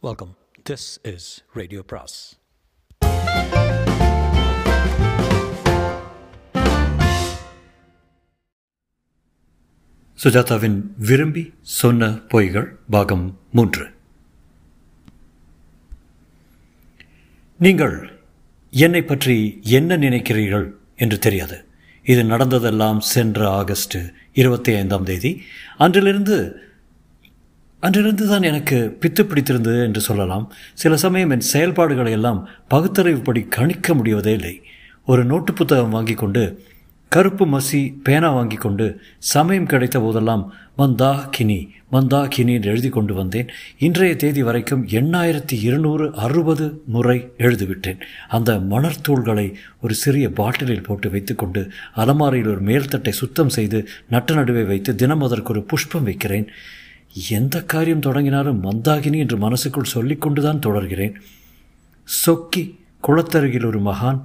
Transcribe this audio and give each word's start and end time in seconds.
Welcome 0.00 0.36
this 0.70 0.84
is 1.02 1.44
radio 1.52 1.82
பிராஸ் 1.86 2.38
சுஜாதாவின் 10.24 10.82
விரும்பி 10.98 11.52
சொன்ன 11.62 12.08
பொய்கள் 12.08 12.68
பாகம் 12.90 13.38
மூன்று. 13.52 13.90
நீங்கள் 17.58 18.18
என்னை 18.70 19.02
பற்றி 19.02 19.60
என்ன 19.62 19.96
நினைக்கிறீர்கள் 19.96 20.70
என்று 20.96 21.18
தெரியாது. 21.18 21.64
இது 22.02 22.24
நடந்ததெல்லாம் 22.24 23.00
சென்ற 23.00 23.50
ஆகஸ்ட் 23.50 23.98
இருபத்தி 24.32 24.74
ஐந்தாம் 24.74 25.04
தேதி. 25.04 25.42
அன்றிலிருந்து 25.78 26.62
அன்றிலிருந்து 27.80 28.26
தான் 28.28 28.42
எனக்கு 28.42 28.78
பித்து 29.00 29.22
பிடித்திருந்தது 29.22 29.80
என்று 29.82 30.00
சொல்லலாம். 30.00 30.46
சில 30.74 30.96
சமயம் 30.96 31.30
என் 31.30 31.44
செயல்பாடுகளை 31.50 32.12
எல்லாம் 32.12 32.40
பகுத்தறிவுப்படி 32.68 33.42
கணிக்க 33.56 33.94
முடிவதே 33.94 34.32
இல்லை. 34.32 34.54
ஒரு 35.06 35.22
நோட்டு 35.24 35.52
புத்தகம் 35.52 35.94
வாங்கி 35.96 36.14
கொண்டு 36.14 36.42
கருப்பு 37.12 37.44
மசி 37.52 37.80
பேனா 38.06 38.30
வாங்கி 38.30 38.56
கொண்டு 38.56 38.86
சமயம் 39.18 39.68
கிடைத்த 39.72 39.98
போதெல்லாம் 40.00 40.42
மந்தா 40.78 41.12
கினி 41.36 41.60
மந்தா 41.92 42.20
கினி 42.34 42.52
என்று 42.52 42.70
எழுதி 42.70 42.88
கொண்டு 42.88 43.14
வந்தேன். 43.14 43.48
இன்றைய 43.78 44.16
தேதி 44.16 44.42
வரைக்கும் 44.48 44.82
எண்ணாயிரத்தி 44.98 45.56
இருநூறு 45.68 46.06
அறுபது 46.14 46.66
முறை 46.86 47.16
எழுதிவிட்டேன். 47.38 48.00
அந்த 48.28 48.52
மணர்த்தூள்களை 48.72 49.46
ஒரு 49.80 49.94
சிறிய 49.94 50.28
பாட்டிலில் 50.30 50.82
போட்டு 50.82 51.10
வைத்துக்கொண்டு 51.10 51.62
அலமாரியில் 51.94 52.50
ஒரு 52.54 52.62
மேல்தட்டை 52.62 53.14
சுத்தம் 53.22 53.54
செய்து 53.58 53.80
நட்ட 54.10 54.34
நடுவே 54.34 54.62
வைத்து 54.62 54.94
தினம் 54.94 55.22
அதற்கு 55.22 55.52
ஒரு 55.52 55.62
புஷ்பம் 55.62 56.06
வைக்கிறேன். 56.10 56.48
எந்த 57.30 57.62
காரியம் 57.62 57.98
தொடங்கினாலும் 57.98 58.64
மந்தாகினி 58.64 59.16
என்று 59.16 59.36
மனசுக்குள் 59.36 59.92
சொல்லிக்கொண்டுதான் 59.94 60.58
தொடர்கிறேன். 60.58 61.14
சொக்கி 62.04 62.78
குளத்தருகில் 63.06 63.66
ஒரு 63.66 63.80
மகான் 63.80 64.20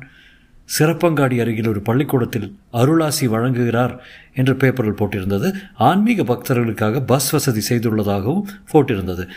சிறப்பங்காடி 0.80 1.40
அருகில் 1.40 1.68
ஒரு 1.68 1.82
பள்ளிக்கூடத்தில் 1.82 2.56
அருளாசி 2.74 3.28
வழங்குகிறார் 3.28 3.98
என்று 4.34 4.56
பேப்பரில் 4.56 5.00
போட்டிருந்தது. 5.00 5.54
ஆன்மீக 5.74 6.24
பக்தர்களுக்காக 6.24 7.02
பஸ் 7.06 7.30
வசதி 7.30 7.62
செய்துள்ளதாகவும் 7.70 8.46
போட்டிருந்தது. 8.74 9.28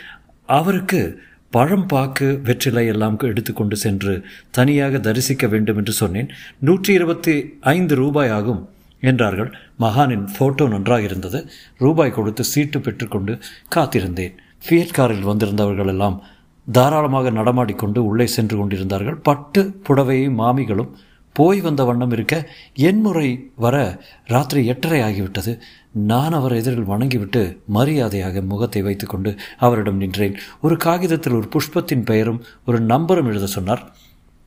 அவருக்கு 0.45 1.21
பழம் 1.49 1.85
பாக்கு 1.85 2.41
வெற்றிலை 2.43 2.87
எல்லாம் 2.87 3.17
எடுத்துக்கொண்டு 3.19 3.75
சென்று 3.75 4.25
தனியாக 4.51 4.97
தரிசிக்க 4.97 5.47
வேண்டும் 5.47 5.77
என்று 5.77 5.91
சொன்னேன். 5.91 6.29
நூற்றி 6.59 6.93
இருபத்தி 6.93 7.57
ஐந்து 7.59 7.95
ரூபாய் 7.95 8.29
ஆகும். 8.29 8.69
என்றார்கள். 8.99 9.55
மகானின் 9.79 10.27
ஃபோட்டோ 10.39 10.67
நன்றாக 10.67 11.01
இருந்தது 11.01 11.49
ரூபாய் 11.77 12.11
கொடுத்து 12.11 12.43
சீட்டு 12.43 12.79
பெற்றுக்கொண்டு 12.79 13.39
காத்திருந்தேன். 13.75 14.33
ஃபியட் 14.67 14.93
காரில் 14.93 15.21
வந்திருந்தவர்கள் 15.21 15.87
எல்லாம் 15.87 16.23
தாராளமாக 16.71 17.29
நடமாடிக்கொண்டு 17.29 17.97
உள்ளே 17.97 18.27
சென்று 18.27 18.57
கொண்டிருந்தார்கள். 18.57 19.15
பட்டு 19.15 19.81
புடவையும் 19.89 20.39
மாமிகளும் 20.39 20.93
போய் 21.33 21.61
வந்த 21.61 21.83
வண்ணம் 21.83 22.11
இருக்க 22.11 22.49
என் 22.73 23.01
முறை 23.01 23.51
வர 23.55 24.01
ராத்திரி 24.25 24.65
எட்டரை 24.65 25.01
ஆகிவிட்டது. 25.01 25.59
நான் 25.91 26.31
அவர் 26.31 26.53
எதிரில் 26.53 26.83
வணங்கிவிட்டு 26.83 27.61
மரியாதையாக 27.65 28.41
முகத்தை 28.41 28.81
வைத்துக்கொண்டு 28.81 29.37
அவரிடம் 29.57 29.97
நின்றேன். 29.97 30.35
ஒரு 30.61 30.77
காகிதத்தில் 30.77 31.33
ஒரு 31.33 31.47
புஷ்பத்தின் 31.55 32.05
பெயரும் 32.05 32.43
ஒரு 32.65 32.79
நம்பரும் 32.79 33.25
எழுத 33.25 33.45
சொன்னார். 33.45 33.95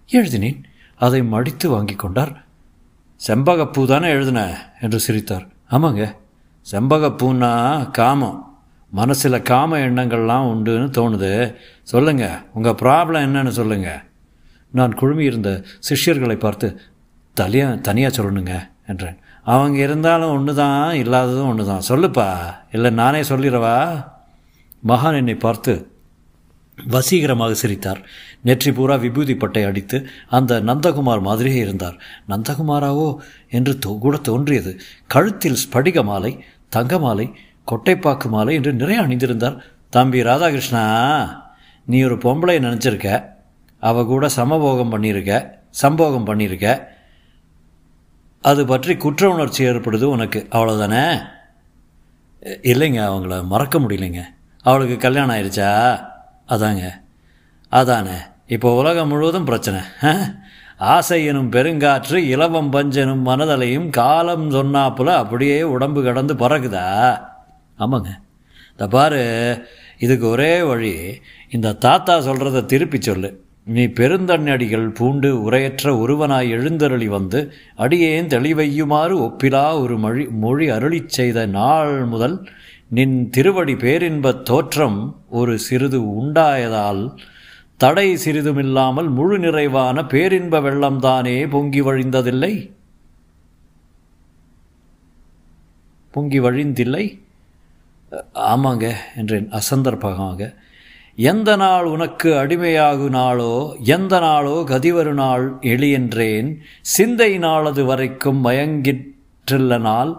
எழுதினேன். 0.09 0.65
அதை 0.97 1.23
மடித்து 1.23 1.69
வாங்கி 1.71 1.95
கொண்டார். 1.95 2.45
செம்பகப்பூ 3.27 3.87
தானே 3.87 4.09
எழுதின? 4.09 4.73
என்று 4.81 5.01
சிரித்தார். 5.01 5.47
ஆமாங்க. 5.71 6.15
செம்பகப்பூன்னா 6.71 7.51
காமம். 7.91 8.59
மனசில் 8.91 9.43
காம 9.43 9.79
எண்ணங்கள்லாம் 9.79 10.47
உண்டுன்னு 10.53 10.89
தோணுது. 10.99 11.55
சொல்லுங்கள் 11.83 12.39
உங்கள் 12.55 12.73
ப்ராப்ளம் 12.73 13.27
என்னன்னு 13.27 13.49
சொல்லுங்கள் 13.49 14.01
நான் 14.71 14.99
குழுமியிருந்த 14.99 15.65
சிஷ்யர்களை 15.89 16.39
பார்த்து 16.39 16.81
தனியாக 17.35 17.77
தனியாக 17.77 18.23
சொல்லணுங்க 18.23 18.55
என்றேன். 18.87 19.19
அவங்க 19.45 19.79
இருந்தாலும் 19.79 20.31
ஒன்று 20.31 20.55
தான் 20.55 20.95
இல்லாததும் 20.95 21.49
ஒன்று 21.49 21.67
தான் 21.67 21.89
சொல்லுப்பா. 21.89 22.55
இல்லை 22.73 22.91
நானே 22.91 23.21
சொல்லிடவா? 23.21 24.07
மகான் 24.87 25.17
என்னை 25.17 25.35
பார்த்து 25.35 26.00
வசீகரமாக 26.95 27.53
சிரித்தார். 27.63 28.01
நெற்றி 28.49 28.71
பூரா 28.77 28.95
விபூதி 29.05 29.35
பட்டை 29.43 29.63
அடித்து 29.71 29.99
அந்த 30.39 30.61
நந்தகுமார் 30.69 31.23
மாதிரியே 31.29 31.59
இருந்தார். 31.65 31.97
நந்தகுமாராவோ 32.31 33.09
என்று 33.59 33.73
கூட 34.05 34.17
தோன்றியது. 34.31 34.73
கழுத்தில் 35.15 35.61
ஸ்படிக 35.63 36.05
மாலை 36.11 36.33
தங்க 36.77 36.99
மாலை 36.99 37.27
கொட்டைப்பாக்கு 37.73 38.29
மாலை 38.35 38.53
என்று 38.59 38.73
நிறைய 38.81 39.05
அணிந்திருந்தார். 39.07 39.59
தம்பி 39.97 40.21
ராதாகிருஷ்ணா 40.29 40.85
நீ 41.87 41.99
ஒரு 42.09 42.17
பொம்பளை 42.25 42.57
நினச்சிருக்க? 42.67 43.09
அவ 43.83 44.05
கூட 44.13 44.25
சமபோகம் 44.37 44.93
பண்ணியிருக்க? 44.95 45.33
சம்போகம் 45.83 46.29
பண்ணியிருக்க? 46.31 46.69
அது 48.45 48.63
பற்றி 48.67 48.93
குற்ற 48.97 49.23
உணர்ச்சி 49.35 49.61
ஏற்படுது 49.71 50.07
உனக்கு. 50.17 50.41
அவ்வளோதானே 50.55 51.05
இல்லைங்க 52.73 53.01
அவங்கள 53.09 53.35
மறக்க 53.53 53.79
முடியலைங்க. 53.79 54.23
அவளுக்கு 54.65 54.97
கல்யாணம் 55.05 55.35
ஆயிடுச்சா 55.35 55.69
அதாங்க. 56.51 56.85
அதானே. 57.69 58.17
இப்போ 58.47 58.75
உலகம் 58.75 59.09
முழுவதும் 59.09 59.45
பிரச்சனை. 59.45 59.81
ஆசை 60.79 61.25
எனும் 61.25 61.51
பெருங்காற்று 61.51 62.15
இலவம் 62.15 62.73
பஞ்சனும் 62.73 63.27
மனதலையும் 63.27 63.91
காலம் 63.91 64.51
சொன்னாப்புல 64.51 65.07
அப்படியே 65.07 65.63
உடம்பு 65.63 66.03
கடந்து 66.03 66.35
பறக்குதா? 66.35 66.87
ஆமாங்க. 67.79 68.11
இந்த 68.71 68.87
பாரு 68.91 69.23
இதுக்கு 69.99 70.29
ஒரே 70.29 70.63
வழி 70.63 71.21
இந்த 71.51 71.73
தாத்தா 71.73 72.19
சொல்கிறத 72.19 72.65
திருப்பி 72.65 73.01
சொல்லு. 73.01 73.31
நீ 73.65 73.85
பெருந்தண்ணடிகள் 73.85 74.95
பூண்டு 74.95 75.51
உரையற்ற 75.51 75.93
ஒருவனாய் 75.99 76.49
எழுந்தருளி 76.49 77.09
வந்து 77.09 77.53
அடியேன் 77.77 78.27
தெளிவையுமாறு 78.27 79.17
ஒப்பிலா 79.19 79.81
ஒரு 79.81 79.99
மொழி 79.99 80.27
மொழி 80.31 80.71
அருளிச் 80.71 81.15
செய்த 81.19 81.47
நாள் 81.47 82.05
முதல் 82.05 82.37
நின் 82.91 83.31
திருவடி 83.31 83.75
பேரின்பத் 83.75 84.45
தோற்றம் 84.45 85.17
ஒரு 85.31 85.59
சிறிது 85.59 86.01
உண்டாயதால் 86.01 87.03
தடை 87.77 88.17
சிறிதுமில்லாமல் 88.17 89.09
முழு 89.09 89.39
நிறைவான 89.39 90.05
பேரின்ப 90.05 90.61
வெள்ளம்தானே 90.61 91.51
பொங்கி 91.51 91.83
வழிந்ததில்லை? 91.83 92.71
பொங்கி 96.11 96.41
வழிந்தில்லை? 96.41 97.05
ஆமாங்க 98.35 98.93
என்றேன் 99.17 99.51
அசந்தர்ப்பமாக 99.51 100.55
எந்த 101.17 101.57
நாள் 101.57 101.85
உனக்கு 101.85 102.33
அடிமையாகு 102.33 103.09
நாளோ 103.09 103.77
எந்த 103.85 104.19
நாளோ 104.19 104.65
கதிவரு 104.67 105.13
நாள் 105.13 105.57
எளியென்றேன் 105.61 106.57
சிந்தை 106.81 107.39
நாளது 107.39 107.85
வரைக்கும் 107.85 108.45
மயங்கிற்றுள்ள 108.45 109.79
நாள் 109.81 110.13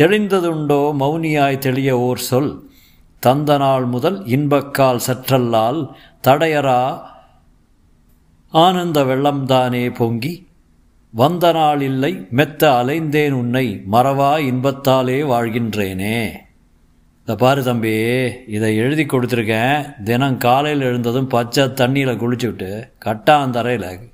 தெளிந்ததுண்டோ 0.00 0.94
மௌனியாய் 1.00 1.58
தெளிய 1.58 1.98
ஓர் 1.98 2.18
சொல். 2.18 2.70
தந்த 3.18 3.58
நாள் 3.58 3.84
முதல் 3.84 4.26
இன்பக்கால் 4.26 5.00
சற்றல்லால் 5.06 5.88
தடையரா 6.26 7.00
ஆனந்த 8.48 9.04
வெள்ளம்தானே 9.04 9.94
பொங்கி. 9.94 10.46
வந்த 11.10 11.52
நாள் 11.52 11.80
இல்லை 11.80 12.26
மெத்த 12.30 12.70
அலைந்தேன் 12.70 13.30
உன்னை. 13.30 13.82
மறவா 13.92 14.38
இன்பத்தாலே 14.38 15.22
வாழ்கின்றேனே. 15.22 16.30
இந்த 17.18 17.34
பாரு 17.36 17.64
தம்பி 17.64 17.94
இதை 18.46 18.76
எழுதி 18.76 19.04
கொடுத்துருக்கேன். 19.04 20.02
தினம் 20.02 20.38
காலையில் 20.38 20.80
எழுந்ததும் 20.80 21.26
பச்சை 21.26 21.64
தண்ணியில் 21.64 22.18
குளிச்சுவிட்டு 22.18 22.90
கட்டாந்தரையில் 23.04 24.10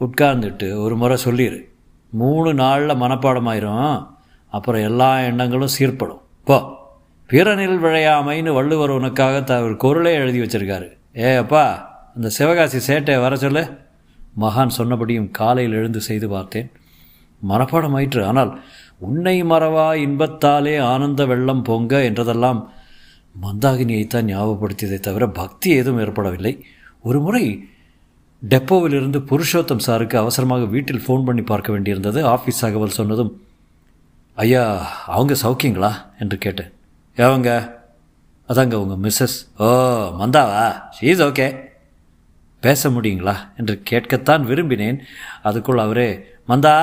உட்கார்ந்துட்டு 0.00 0.76
ஒரு 0.76 0.96
முறை 0.96 1.16
சொல்லிடு 1.16 1.68
மூணு 2.10 2.54
நாளில் 2.54 2.96
மனப்பாடமாயிரும் 2.96 4.12
அப்புறம் 4.56 4.86
எல்லா 4.88 5.10
எண்ணங்களும் 5.28 5.74
சீர்படும் 5.78 6.22
போ. 6.48 6.56
வீரனில் 7.30 7.82
விழையாமைன்னு 7.84 8.52
வள்ளுவர் 8.52 8.90
உனக்காக 8.90 9.36
த 9.42 9.52
ஒரு 9.66 9.74
குரலே 9.76 10.12
எழுதி 10.22 10.40
வச்சிருக்காரு. 10.40 10.88
ஏ 11.16 11.30
அப்பா 11.42 11.64
அந்த 12.16 12.28
சிவகாசி 12.28 12.78
சேட்டை 12.88 13.16
வர 13.20 13.34
சொல்லு. 13.36 13.62
மகான் 14.40 14.76
சொன்னபடியும் 14.78 15.30
காலையில் 15.30 15.78
எழுந்து 15.80 16.00
செய்து 16.00 16.28
பார்த்தேன். 16.28 16.68
மனப்பாடம் 17.48 17.94
ஆயிற்று. 17.98 18.22
ஆனால் 18.24 18.50
உன்னை 18.98 19.36
மறவா 19.42 19.88
இன்பத்தாலே 20.04 20.74
ஆனந்த 20.92 21.22
வெள்ளம் 21.26 21.62
பொங்க 21.62 21.94
என்றதெல்லாம் 22.10 22.60
மந்தாகினியைத்தான் 23.42 24.28
ஞாபகப்படுத்தியதை 24.32 24.98
தவிர 25.00 25.24
பக்தி 25.40 25.70
ஏதும் 25.70 25.98
ஏற்படவில்லை. 25.98 26.52
ஒரு 27.02 27.20
முறை 27.20 27.44
டெப்போவிலிருந்து 28.42 29.18
புருஷோத்தம் 29.30 29.84
சாருக்கு 29.86 30.16
அவசரமாக 30.16 30.64
வீட்டில் 30.64 31.04
ஃபோன் 31.06 31.24
பண்ணி 31.24 31.42
பார்க்க 31.42 31.74
வேண்டியிருந்தது. 31.74 32.20
ஆஃபீஸ் 32.34 32.62
தகவல் 32.64 32.98
சொன்னதும் 33.00 33.32
ஐயா 34.36 34.62
அவங்க 35.06 35.34
சௌக்கியங்களா 35.42 35.90
என்று 36.18 36.38
கேட்டேன். 36.38 36.72
எவங்க 37.18 37.48
அதாங்க 38.48 38.74
உங்கள் 38.74 39.02
மிஸ்ஸஸ். 39.02 39.36
ஓ 39.58 39.66
மந்தாவா? 40.20 40.64
ஷீஸ் 40.96 41.22
ஓகே 41.22 41.46
பேச 42.62 42.90
முடியுங்களா? 42.90 43.34
என்று 43.56 43.82
கேட்கத்தான் 43.90 44.46
விரும்பினேன். 44.46 44.98
அதுக்குள் 45.44 45.76
அவரே 45.76 46.08
மந்தா! 46.48 46.74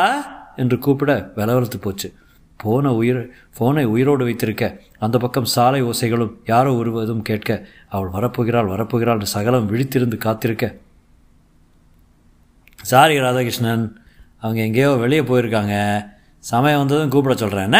என்று 0.55 0.79
கூப்பிட 0.79 1.31
விலவலத்து 1.35 1.77
போச்சு. 1.77 2.07
போன 2.57 2.93
உயிர் 2.93 3.21
ஃபோனை 3.55 3.83
உயிரோடு 3.83 4.23
வைத்திருக்க 4.23 4.65
அந்த 4.99 5.17
பக்கம் 5.17 5.45
சாலை 5.45 5.83
ஓசைகளும் 5.83 6.33
யாரோ 6.45 6.71
உருவதும் 6.73 7.21
கேட்க 7.21 7.49
அவள் 7.89 8.11
வரப்போகிறாள் 8.11 8.71
வரப்போகிறாள் 8.73 9.13
என்று 9.13 9.27
சகலம் 9.27 9.69
விழித்திருந்து 9.71 10.17
காத்திருக்க 10.17 10.65
சாரி 12.79 13.19
ராதாகிருஷ்ணன். 13.19 13.85
அவங்க 14.39 14.61
எங்கேயோ 14.61 14.91
வெளியே 14.95 15.21
போயிருக்காங்க. 15.21 15.75
சமயம் 16.49 16.79
வந்ததும் 16.79 17.09
கூப்பிட 17.09 17.35
சொல்கிறேன் 17.35 17.67
என்ன? 17.69 17.79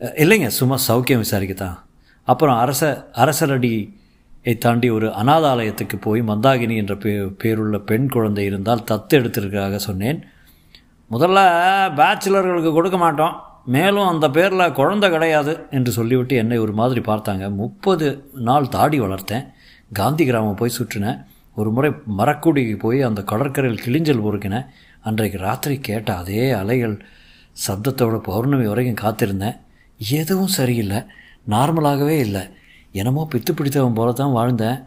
இல்லைங்க 0.00 0.48
சும்மா 0.58 0.76
சௌக்கியம் 0.88 1.22
விசாரிக்கத்தான். 1.24 1.76
அப்புறம் 2.28 2.56
அரச 2.56 2.82
அரசரடியை 3.12 3.80
தாண்டி 4.58 4.88
ஒரு 4.90 5.08
அனாதாலயத்துக்கு 5.22 5.96
போய் 6.00 6.20
மந்தாகினி 6.22 6.76
என்ற 6.76 6.94
பே 6.96 7.12
பேருள்ள 7.42 7.78
பெண் 7.90 8.08
குழந்தை 8.08 8.44
இருந்தால் 8.44 8.86
தத்து 8.90 9.14
எடுத்திருக்கிறதாக 9.18 9.76
சொன்னேன். 9.76 10.20
முதல்ல 11.10 11.38
பேச்சுலர்களுக்கு 12.00 12.72
கொடுக்க 12.72 12.96
மாட்டோம். 12.96 13.34
மேலும் 13.66 14.06
அந்த 14.06 14.26
பேரில் 14.30 14.72
குழந்தை 14.72 15.10
கிடையாது 15.10 15.52
என்று 15.70 15.90
சொல்லிவிட்டு 15.92 16.36
என்னை 16.36 16.58
ஒரு 16.58 16.72
மாதிரி 16.72 17.00
பார்த்தாங்க. 17.00 17.54
முப்பது 17.54 18.08
நாள் 18.48 18.68
தாடி 18.68 19.00
வளர்த்தேன். 19.00 19.46
காந்தி 19.92 20.24
கிராமம் 20.24 20.60
போய் 20.60 20.76
சுற்றினேன் 20.78 21.18
ஒரு 21.54 21.70
முறை 21.70 21.90
மரக்குடிக்கு 22.18 22.76
போய் 22.78 23.00
அந்த 23.02 23.20
கடற்கரையில் 23.22 23.82
கிழிஞ்சல் 23.86 24.24
பொறுக்கினேன் 24.26 24.68
அன்றைக்கு 25.00 25.38
ராத்திரி 25.38 25.76
கேட்ட 25.88 26.10
அதே 26.16 26.44
அலைகள் 26.50 26.94
சப்தத்தோட 27.66 28.18
பௌர்ணமி 28.18 28.66
வரைக்கும் 28.66 29.02
காத்திருந்தேன். 29.02 29.58
எதுவும் 30.10 30.46
சரியில்லை. 30.46 30.96
நார்மலாகவே 31.48 32.18
இல்லை. 32.18 32.40
என்னமோ 32.92 33.28
பித்து 33.34 33.52
பிடித்தவன் 33.56 33.94
போல 33.94 34.12
தான் 34.12 34.34
வாழ்ந்தேன். 34.34 34.86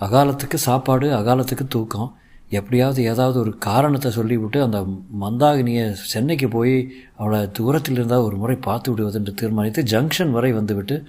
அகாலத்துக்கு 0.00 0.54
சாப்பாடு 0.54 1.10
அகாலத்துக்கு 1.10 1.66
தூக்கம். 1.68 2.16
எப்படியாவது 2.50 3.04
ஏதாவது 3.04 3.38
ஒரு 3.38 3.58
காரணத்தை 3.58 4.10
சொல்லிவிட்டு 4.10 4.62
அந்த 4.62 4.86
மந்தாகினியை 5.20 5.90
சென்னைக்கு 5.92 6.48
போய் 6.48 6.90
அவளை 7.16 7.50
தூரத்தில் 7.50 7.94
இருந்தால் 7.94 8.20
ஒரு 8.20 8.36
முறை 8.36 8.56
பார்த்து 8.56 8.90
விடுவது 8.90 9.18
என்று 9.18 9.34
தீர்மானித்து 9.34 9.82
ஜங்ஷன் 9.82 10.30
வரை 10.30 10.52
வந்துவிட்டு 10.52 11.04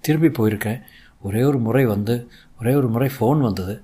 திரும்பி 0.00 0.28
போயிருக்கேன். 0.28 0.80
ஒரே 1.22 1.42
ஒரு 1.42 1.58
முறை 1.58 1.84
வந்து 1.84 2.30
ஒரே 2.60 2.74
ஒரு 2.74 2.88
முறை 2.88 3.10
ஃபோன் 3.20 3.40
வந்தது. 3.40 3.82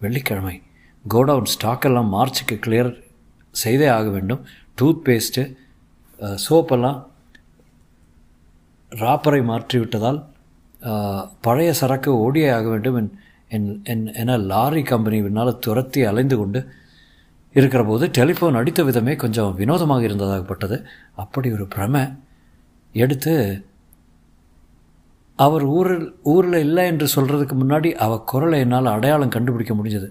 வெள்ளிக்கிழமை. 0.00 0.62
கோடவுன் 1.08 1.50
ஸ்டாக்கெல்லாம் 1.54 2.08
மார்ச்சுக்கு 2.08 2.58
கிளியர் 2.66 3.02
செய்தே 3.50 3.86
ஆக 3.86 4.08
வேண்டும். 4.08 4.44
டூத் 4.80 5.02
பேஸ்ட்டு 5.04 5.54
சோப்பெல்லாம் 6.46 6.98
ராப்பரை 8.92 9.40
மாற்றிவிட்டதால் 9.50 10.20
பழைய 11.40 11.70
சரக்கு 11.80 12.10
ஓடியே 12.24 12.48
ஆக 12.50 12.68
வேண்டும் 12.68 12.98
என் 12.98 13.10
என் 13.56 13.68
என் 13.92 14.04
என 14.14 14.36
லாரி 14.50 14.82
கம்பெனி 14.82 15.18
பின்னால் 15.22 15.58
துரத்தி 15.58 16.00
அலைந்து 16.10 16.36
கொண்டு 16.36 16.60
இருக்கிற 17.54 17.82
போது 17.84 18.04
டெலிஃபோன் 18.18 18.58
அடித்த 18.58 18.80
விதமே 18.84 19.14
கொஞ்சம் 19.16 19.54
வினோதமாக 19.54 20.06
இருந்ததாகப்பட்டது. 20.08 20.76
அப்படி 21.22 21.48
ஒரு 21.52 21.66
பிரமை 21.74 22.02
எடுத்து 22.94 23.34
அவர் 25.38 25.64
ஊரில் 25.76 26.06
ஊரில் 26.32 26.58
இல்லை 26.66 26.84
என்று 26.86 27.06
சொல்கிறதுக்கு 27.16 27.54
முன்னாடி 27.62 27.90
அவர் 28.04 28.26
குரலை 28.30 28.58
என்னால் 28.64 28.94
அடையாளம் 28.94 29.34
கண்டுபிடிக்க 29.36 29.74
முடிஞ்சது. 29.74 30.08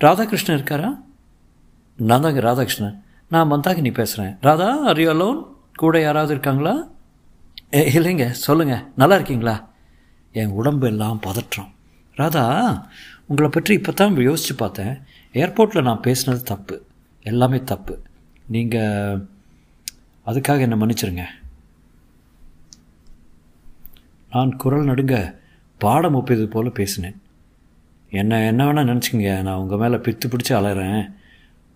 ராதாகிருஷ்ணன் 0.00 0.58
இருக்காரா? 0.58 0.90
நான் 1.98 2.24
தாங்க 2.24 2.40
ராதாகிருஷ்ணன். 2.48 2.96
நான் 3.30 3.50
மந்தாகினி 3.52 3.90
பேசுகிறேன் 3.94 4.36
ராதா 4.40 4.68
அரியோ 4.90 5.08
அலோன் 5.14 5.40
கூட 5.76 6.00
யாராவது 6.00 6.32
இருக்காங்களா? 6.34 6.72
இல்லைங்க 7.72 8.26
சொல்லுங்கள் 8.30 8.84
நல்லா 8.96 9.14
இருக்கீங்களா? 9.14 9.54
என் 10.32 10.54
உடம்பு 10.60 10.86
எல்லாம் 10.86 11.18
பதற்றம். 11.20 11.74
ராதா 12.14 12.44
உங்களை 13.26 13.50
பற்றி 13.50 13.74
இப்போ 13.74 13.92
தான் 13.92 14.16
யோசித்து 14.16 14.54
பார்த்தேன். 14.54 14.94
ஏர்போர்ட்டில் 15.32 15.86
நான் 15.88 16.04
பேசினது 16.06 16.42
தப்பு. 16.42 16.76
எல்லாமே 17.22 17.64
தப்பு. 17.64 17.94
நீங்கள் 18.54 19.26
அதுக்காக 20.26 20.66
என்னை 20.66 20.78
மன்னிச்சிருங்க. 20.78 21.26
நான் 24.32 24.56
குரல் 24.56 24.90
நடுங்க 24.90 25.16
பாடம் 25.78 26.14
ஒப்பியது 26.14 26.44
போல் 26.44 26.76
பேசினேன். 26.80 27.20
என்ன 28.10 28.44
என்ன 28.46 28.72
வேணால் 28.72 28.90
நினச்சிக்கங்க. 28.92 29.42
நான் 29.42 29.56
உங்கள் 29.56 29.78
மேலே 29.78 29.96
பித்து 29.96 30.26
பிடிச்சி 30.32 30.52
அலறேன். 30.60 31.02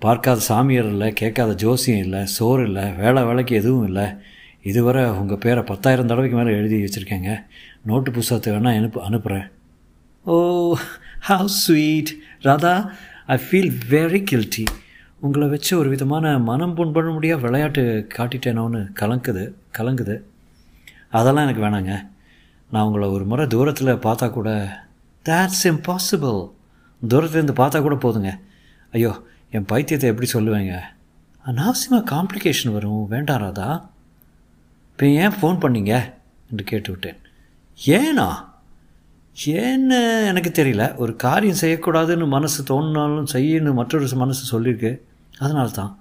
பார்க்காத 0.05 0.41
சாமியார் 0.49 0.89
இல்லை 0.93 1.09
கேட்காத 1.21 1.53
ஜோசியம் 1.63 2.03
இல்லை 2.05 2.21
சோறு 2.37 2.63
இல்லை 2.69 2.85
வேலை 3.01 3.21
வேலைக்கு 3.29 3.55
எதுவும் 3.61 3.87
இல்லை. 3.89 4.07
இதுவரை 4.71 5.03
உங்கள் 5.21 5.41
பேரை 5.45 5.63
பத்தாயிரம் 5.71 6.11
தடவைக்கு 6.11 6.37
மேலே 6.39 6.53
எழுதி 6.59 6.77
வச்சுருக்கேங்க. 6.85 7.33
நோட்டு 7.89 8.11
புஸ்தகத்தை 8.17 8.51
வேணால் 8.55 8.79
அனுப்பு 8.81 9.01
அனுப்புகிறேன் 9.09 9.47
ஓ 10.27 10.37
how 11.29 11.51
sweet 11.63 12.13
Radha 12.47 12.75
I 13.35 13.39
feel 13.47 13.73
very 13.95 14.21
guilty 14.31 14.65
உங்களை 15.27 15.47
வச்சு 15.55 15.73
ஒரு 15.81 15.89
விதமான 15.95 16.35
மனம் 16.51 16.77
புண்பட 16.77 17.09
முடியாத 17.17 17.41
விளையாட்டு 17.47 17.83
காட்டிட்டேனோன்னு 18.17 18.81
கலங்குது 19.01 19.45
கலங்குது. 19.79 20.17
அதெல்லாம் 21.19 21.47
எனக்கு 21.47 21.65
வேணாங்க. 21.67 21.93
நான் 22.73 22.87
உங்களை 22.89 23.09
ஒரு 23.17 23.25
முறை 23.31 23.45
தூரத்தில் 23.55 24.01
பார்த்தா 24.07 24.27
கூட 24.39 24.51
தேட்ஸ் 25.27 25.65
இம்பாசிபிள் 25.73 26.41
தூரத்துலேருந்து 27.03 27.61
பார்த்தா 27.61 27.81
கூட 27.87 27.97
போதுங்க. 28.05 28.33
ஐயோ 28.97 29.13
என் 29.53 29.65
பைத்தியத்தை 29.65 30.11
எப்படி 30.11 30.31
சொல்லுவேங்க? 30.33 30.81
அனாவசியமாக 31.45 32.15
காம்ப்ளிகேஷன் 32.15 32.73
வரும். 32.73 33.09
வேண்டாம் 33.09 33.41
ராதா. 33.41 33.91
இப்போ 34.91 35.07
ஏன் 35.07 35.31
ஃபோன் 35.31 35.61
பண்ணீங்க? 35.61 36.13
என்று 36.51 36.65
கேட்டுவிட்டேன். 36.71 37.17
ஏனா? 37.87 38.45
ஏன்னு 39.45 40.27
எனக்கு 40.27 40.53
தெரியல. 40.55 40.97
ஒரு 40.97 41.17
காரியம் 41.17 41.57
செய்யக்கூடாதுன்னு 41.61 42.27
மனசு 42.27 42.63
தோணினாலும் 42.63 43.27
செய்யணும் 43.33 43.75
மற்றொரு 43.75 44.09
மனசு 44.15 44.61
சொல்லியிருக்கு. 44.61 45.01
அதனால 45.39 45.69
தான் 45.69 45.99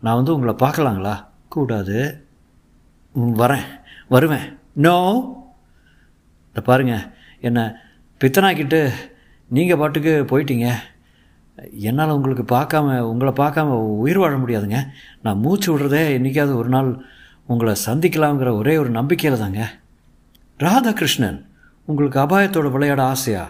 நான் 0.00 0.14
வந்து 0.14 0.34
உங்களை 0.34 0.54
பார்க்கலாங்களா? 0.54 1.24
கூடாது. 1.48 2.26
வரேன். 3.14 3.64
வருவேன். 4.08 4.58
நோ 4.72 4.98
இந்த 6.48 6.60
பாருங்கள் 6.60 7.06
என்னை 7.40 7.62
பித்தனாக்கிட்டு 8.20 8.92
நீங்கள் 9.48 9.78
பாட்டுக்கு 9.78 10.24
போயிட்டீங்க. 10.28 10.74
என்னால் 11.88 12.14
உங்களுக்கு 12.18 12.44
பார்க்காம 12.56 12.98
உங்களை 13.12 13.32
பார்க்காம 13.40 13.76
உயிர் 14.04 14.18
வாழ 14.18 14.34
முடியாதுங்க. 14.36 14.78
நான் 15.22 15.42
மூச்சு 15.44 15.68
விடுறதே 15.72 16.02
என்றைக்காவது 16.16 16.52
ஒரு 16.56 16.68
நாள் 16.68 16.90
உங்களை 17.46 17.74
சந்திக்கலாங்கிற 17.86 18.50
ஒரே 18.56 18.76
ஒரு 18.76 18.90
நம்பிக்கையில் 18.90 19.42
தாங்க. 19.42 19.62
ராதாகிருஷ்ணன் 20.58 21.38
உங்களுக்கு 21.84 22.18
அபாயத்தோட 22.20 22.70
விளையாட 22.70 23.02
ஆசையா? 23.02 23.44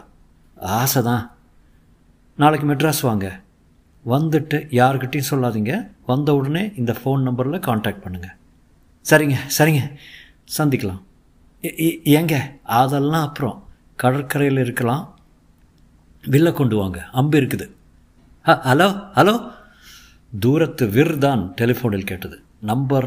ஆசை 0.78 1.02
தான் 1.02 1.24
நாளைக்கு 2.34 2.66
மெட்ராஸ் 2.68 3.06
வாங்க. 3.08 3.26
வந்துட்டு 4.06 4.58
யாருக்கிட்டையும் 4.80 5.30
சொல்லாதீங்க. 5.30 5.72
வந்த 6.06 6.34
உடனே 6.34 6.62
இந்த 6.76 6.92
ஃபோன் 7.00 7.26
நம்பரில் 7.28 7.64
காண்டாக்ட் 7.68 8.04
பண்ணுங்கள் 8.04 8.36
சரிங்க 9.10 9.36
சரிங்க. 9.58 9.82
சந்திக்கலாம். 10.58 11.00
ஏங்க 12.18 12.34
அதெல்லாம் 12.62 13.26
அப்புறம் 13.26 13.56
கடற்கரையில் 13.96 14.58
இருக்கலாம். 14.58 15.04
வில்ல 16.24 16.52
கொண்டு 16.52 16.76
வாங்க. 16.76 16.98
அம்பு 17.20 17.36
இருக்குது. 17.40 17.66
Hello 18.48 18.86
hello? 19.16 19.32
தூரத்து 20.32 20.84
விர் 20.94 21.10
தான் 21.24 21.42
டெலிஃபோனில் 21.58 22.06
கேட்டது. 22.10 22.36
நம்பர் 22.70 23.06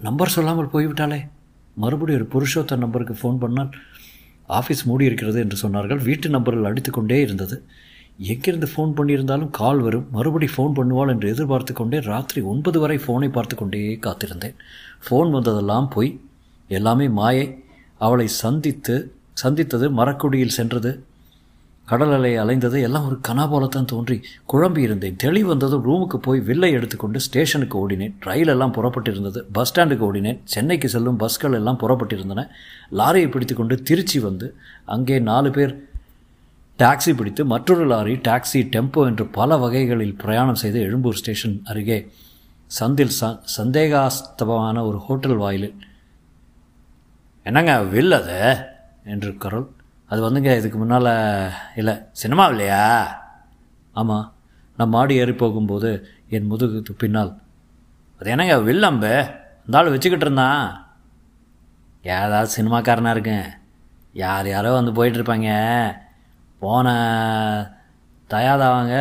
நம்பர் 0.00 0.32
சொல்லாமல் 0.34 0.70
போய்விட்டாலே 0.74 1.18
மறுபடியும் 1.76 2.18
ஒரு 2.20 2.26
புருஷோத்தர் 2.34 2.82
நம்பருக்கு 2.84 3.14
ஃபோன் 3.22 3.40
பண்ணால் 3.42 3.72
ஆஃபீஸ் 4.58 4.82
மூடி 4.88 5.04
இருக்கிறது 5.04 5.38
என்று 5.44 5.56
சொன்னார்கள். 5.62 6.00
வீட்டு 6.08 6.28
நம்பரில் 6.28 6.68
அடித்துக்கொண்டே 6.70 7.18
இருந்தது. 7.26 7.56
எங்கிருந்து 8.32 8.68
ஃபோன் 8.74 8.92
பண்ணியிருந்தாலும் 8.98 9.52
கால் 9.60 9.80
வரும். 9.80 10.06
மறுபடி 10.16 10.48
ஃபோன் 10.54 10.76
பண்ணுவாள் 10.78 11.12
என்று 11.14 11.32
எதிர்பார்த்து 11.34 11.74
கொண்டே 11.80 12.00
ராத்திரி 12.10 12.42
ஒன்பது 12.54 12.80
வரை 12.80 12.98
ஃபோனை 13.06 13.30
பார்த்து 13.38 13.56
கொண்டே 13.56 13.82
காத்திருந்தேன். 14.06 14.56
ஃபோன் 15.06 15.30
வந்ததெல்லாம் 15.36 15.88
போய் 15.96 16.12
எல்லாமே 16.68 17.08
மாயை. 17.20 17.46
அவளை 17.98 18.28
சந்தித்து 18.42 18.96
சந்தித்தது 19.44 19.88
மரக்குடியில் 20.00 20.58
சென்றது. 20.60 20.92
கடல் 21.88 22.12
அலை 22.16 22.30
அலைந்தது 22.42 22.78
எல்லாம் 22.86 23.06
ஒரு 23.08 23.16
கனா 23.28 23.44
போலத்தான் 23.52 23.88
தோன்றி 23.92 24.16
குழம்பி 24.52 24.78
இருந்தேன். 24.78 25.16
தெளிவு 25.16 25.48
வந்ததும் 25.48 25.84
ரூமுக்கு 25.88 26.18
போய் 26.26 26.40
வில்லை 26.48 26.70
எடுத்துக்கொண்டு 26.72 27.20
ஸ்டேஷனுக்கு 27.20 27.76
ஓடினேன். 27.82 28.14
ரயில் 28.28 28.52
எல்லாம் 28.54 28.74
புறப்பட்டிருந்தது. 28.76 29.40
பஸ் 29.56 29.70
ஸ்டாண்டுக்கு 29.70 30.04
ஓடினேன். 30.08 30.38
சென்னைக்கு 30.44 30.88
செல்லும் 30.88 31.18
பஸ்கள் 31.22 31.58
எல்லாம் 31.60 31.80
புறப்பட்டிருந்தன. 31.82 32.44
லாரியை 33.00 33.28
பிடித்து 33.30 33.54
கொண்டு 33.54 33.76
திருச்சி 33.82 34.18
வந்து 34.18 34.48
அங்கே 34.94 35.18
நாலு 35.30 35.50
பேர் 35.50 35.74
டாக்ஸி 36.78 37.12
பிடித்து 37.16 37.42
மற்றொரு 37.44 37.84
லாரி 37.86 38.14
டாக்ஸி 38.28 38.60
டெம்போ 38.74 39.00
என்று 39.10 39.24
பல 39.38 39.56
வகைகளில் 39.56 40.16
பிரயாணம் 40.22 40.60
செய்து 40.62 40.78
எழும்பூர் 40.80 41.18
ஸ்டேஷன் 41.22 41.56
அருகே 41.64 41.98
சந்தில் 42.70 43.14
ச 43.20 43.28
சந்தேகாஸ்தபமான 43.56 44.86
ஒரு 44.88 44.98
ஹோட்டல் 45.06 45.36
வாயிலில் 45.36 45.76
என்னங்க 47.46 47.72
வில் 47.92 48.18
என்று 49.04 49.30
குரல் 49.36 49.68
அது 50.12 50.20
வந்துங்க 50.22 50.56
இதுக்கு 50.56 50.78
முன்னால் 50.78 51.50
இல்லை 51.76 51.94
சினிமா 52.12 52.46
இல்லையா? 52.46 52.82
ஆமாம் 53.92 54.26
நான் 54.76 54.88
மாடி 54.88 55.14
ஏறி 55.14 55.34
போகும்போது 55.34 55.90
என் 56.28 56.50
முதுகுக்கு 56.50 56.94
பின்னால் 56.98 57.30
அது 58.20 58.30
என்னங்க 58.30 58.60
வில்லம்பு 58.60 59.12
இந்த 59.66 59.78
ஆள் 59.78 59.90
வச்சுக்கிட்டு 59.90 60.26
இருந்தான். 60.26 60.64
ஏதாவது 62.02 62.50
சினிமாக்காரனாக 62.56 63.10
இருக்கேன். 63.10 63.48
யார் 64.12 64.48
யாரோ 64.48 64.70
வந்து 64.80 64.92
போயிட்டுருப்பாங்க. 64.98 65.50
போன 66.58 66.88
தயாதாவங்க 68.30 68.96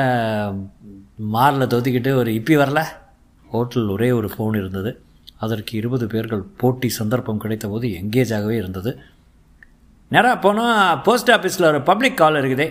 மாரில் 1.34 1.72
தொத்திக்கிட்டு 1.74 2.13
ஒரு 2.15 2.32
இப்பி 2.32 2.56
வரல. 2.62 2.82
ஹோட்டலில் 3.53 3.91
ஒரே 3.91 4.12
ஒரு 4.12 4.30
ஃபோன் 4.38 4.56
இருந்தது. 4.56 5.03
அதற்கு 5.38 5.77
இருபது 5.77 6.08
பேர்கள் 6.08 6.44
போட்டி 6.58 6.89
சந்தர்ப்பம் 6.89 7.41
கிடைத்தபோது 7.41 7.88
எங்கேஜாகவே 8.01 8.56
இருந்தது. 8.63 8.91
நேராக 10.13 10.38
போனால் 10.44 11.01
போஸ்ட் 11.01 11.30
ஆஃபீஸில் 11.32 11.68
ஒரு 11.72 11.80
பப்ளிக் 11.89 12.18
கால் 12.22 12.38
இருக்குதே. 12.39 12.68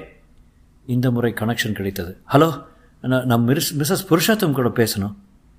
இந்த 0.94 1.10
முறை 1.10 1.30
கனெக்ஷன் 1.32 1.76
கிடைத்தது. 1.78 2.12
ஹலோ 2.32 2.48
நான் 3.02 3.26
நான் 3.30 3.44
மிஸ் 3.48 3.70
மிஸ்ஸஸ் 3.80 4.06
புருஷோத்தம் 4.10 4.56
கூட 4.58 4.68
பேசணும். 4.80 5.14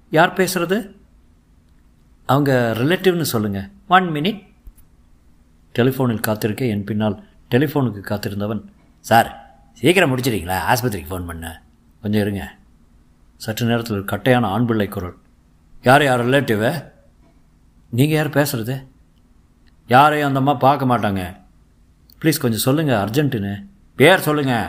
யார் 0.10 0.34
பேசுகிறது 0.34 0.78
அவங்க 2.26 2.52
ரிலேட்டிவ்னு 2.78 3.28
சொல்லுங்கள் 3.34 3.68
ஒன் 3.88 4.08
மினிட் 4.16 4.42
டெலிஃபோனில் 5.80 6.26
காத்திருக்க 6.28 6.66
என் 6.66 6.84
பின்னால் 6.84 7.18
டெலிஃபோனுக்கு 7.52 8.02
காத்திருந்தவன். 8.12 8.64
சார் 9.00 9.30
சீக்கிரம் 9.74 10.12
முடிச்சிடுங்களா 10.12 10.58
ஆஸ்பத்திரிக்கு 10.72 11.12
ஃபோன் 11.12 11.30
பண்ண. 11.32 11.64
கொஞ்சம் 12.02 12.22
இருங்க. 12.22 12.44
சற்று 13.44 13.66
நேரத்தில் 13.68 13.96
ஒரு 13.96 14.06
கட்டையான 14.06 14.48
ஆண் 14.48 14.66
பிள்ளை 14.66 14.88
குரல். 14.88 15.18
யார் 15.84 16.04
யார் 16.04 16.26
ரிலேட்டிவு 16.26 16.72
நீங்கள் 17.90 18.18
யார் 18.18 18.36
பேசுகிறது 18.40 18.76
யாரையும் 19.88 20.28
அந்த 20.28 20.40
அம்மா 20.40 20.54
பார்க்க 20.54 20.92
மாட்டாங்க. 20.92 21.24
ப்ளீஸ் 22.22 22.42
கொஞ்சம் 22.42 22.66
சொல்லுங்கள் 22.66 23.02
அர்ஜென்ட்டுன்னு. 23.04 23.54
பேர் 24.00 24.26
சொல்லுங்கள் 24.26 24.68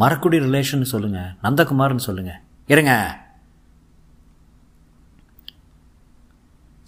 மரக்குடி 0.00 0.38
ரிலேஷன் 0.46 0.92
சொல்லுங்கள் 0.92 1.32
நந்தகுமார்னு 1.42 2.04
சொல்லுங்கள் 2.06 2.40
இருங்க. 2.72 2.92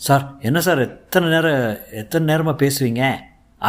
சார் 0.06 0.24
என்ன 0.48 0.58
சார் 0.66 0.80
எத்தனை 0.86 1.26
நேரம் 1.34 1.60
எத்தனை 2.00 2.24
நேரமாக 2.30 2.60
பேசுவீங்க? 2.62 3.02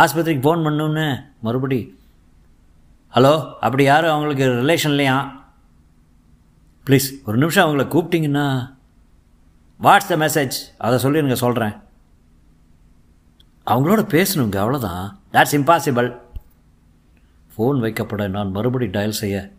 ஆஸ்பத்திரிக்கு 0.01 0.45
ஃபோன் 0.45 0.63
பண்ணணுன்னு 0.65 1.05
மறுபடி. 1.45 1.79
ஹலோ 3.15 3.33
அப்படி 3.65 3.83
யாரும் 3.83 4.13
அவங்களுக்கு 4.13 4.47
ரிலேஷன் 4.61 4.93
இல்லையா? 4.95 5.17
ப்ளீஸ் 6.87 7.07
ஒரு 7.27 7.37
நிமிஷம் 7.43 7.65
அவங்கள 7.65 7.85
கூப்பிட்டிங்கன்னா 7.93 8.47
வாட்ஸ் 9.85 10.11
த 10.11 10.17
மெசேஜ் 10.25 10.57
அதை 10.85 10.97
சொல்லி 11.03 11.21
எனக்கு 11.23 11.43
சொல்கிறேன் 11.45 11.75
அவங்களோட 13.67 14.01
பேசணுங்க 14.13 14.55
அவ்வளோதான் 14.55 15.15
தட்ஸ் 15.33 15.55
இம்பாசிபிள் 15.59 16.17
ஃபோன் 17.53 17.79
வைக்கப்பட 17.79 18.29
நான் 18.29 18.51
மறுபடி 18.51 18.85
டயல் 18.85 19.19
செய்ய. 19.21 19.49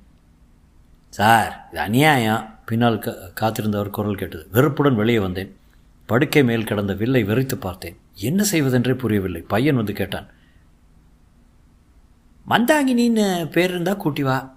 சார் 1.09 1.69
இது 1.71 1.81
அநியாயம். 1.81 2.59
பின்னால் 2.67 2.99
க 2.99 3.33
காத்திருந்தவர் 3.41 3.91
குரல் 3.91 4.15
கேட்டது. 4.15 4.49
வெறுப்புடன் 4.53 4.95
வெளியே 4.95 5.19
வந்தேன். 5.19 5.57
படுக்கை 6.07 6.45
மேல் 6.45 6.65
கிடந்த 6.65 6.95
வில்லை 6.95 7.25
வெறித்து 7.25 7.55
பார்த்தேன். 7.55 7.97
என்ன 8.15 8.43
செய்வதென்றே 8.43 8.95
புரியவில்லை. 8.95 9.41
பையன் 9.41 9.77
வந்து 9.77 9.93
கேட்டான். 9.93 10.27
மந்தாகினின்னு 12.49 13.51
பேர் 13.51 13.71
இருந்தால் 13.71 13.97
கூட்டி 13.97 14.23
வா. 14.23 14.57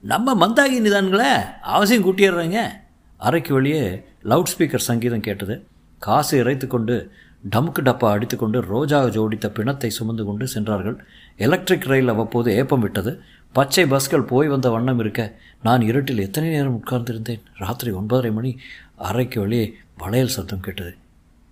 நம்ம 0.00 0.46
மந்தாகினி 0.46 0.88
தானுங்களே. 0.88 1.60
அவசியம் 1.60 2.04
கூட்டிடுறேங்க 2.04 2.68
அறைக்கு 3.16 3.54
வெளியே 3.54 4.04
லவுட் 4.24 4.50
ஸ்பீக்கர் 4.58 4.76
சங்கீதம் 4.76 5.20
கேட்டது. 5.20 5.66
காசு 5.98 6.38
இறைத்து 6.38 6.66
கொண்டு 6.66 7.12
டமுக்கு 7.50 7.80
டப்பா 7.80 8.10
அடித்துக்கொண்டு 8.10 8.60
ரோஜா 8.60 9.04
ஜோடித்த 9.04 9.48
பிணத்தை 9.48 9.90
சுமந்து 9.90 10.24
கொண்டு 10.24 10.48
சென்றார்கள். 10.48 11.04
எலக்ட்ரிக் 11.36 11.84
ரயில் 11.84 12.08
அவ்வப்போது 12.08 12.52
ஏப்பம் 12.52 12.80
விட்டது. 12.80 13.20
பச்சை 13.52 13.86
பஸ்கள் 13.86 14.22
போய் 14.22 14.48
வந்த 14.48 14.70
வண்ணம் 14.70 14.98
இருக்க 14.98 15.38
நான் 15.62 15.80
இருட்டில் 15.80 16.18
எத்தனை 16.18 16.50
நேரம் 16.50 16.82
உட்கார்ந்திருந்தேன். 16.84 17.40
ராத்திரி 17.56 17.92
ஒன்பதரை 17.92 18.32
மணி 18.32 18.58
அறைக்கு 18.96 19.40
வெளியே 19.40 19.74
வளையல் 19.98 20.28
சத்தம் 20.28 20.60
கேட்டது. 20.60 20.96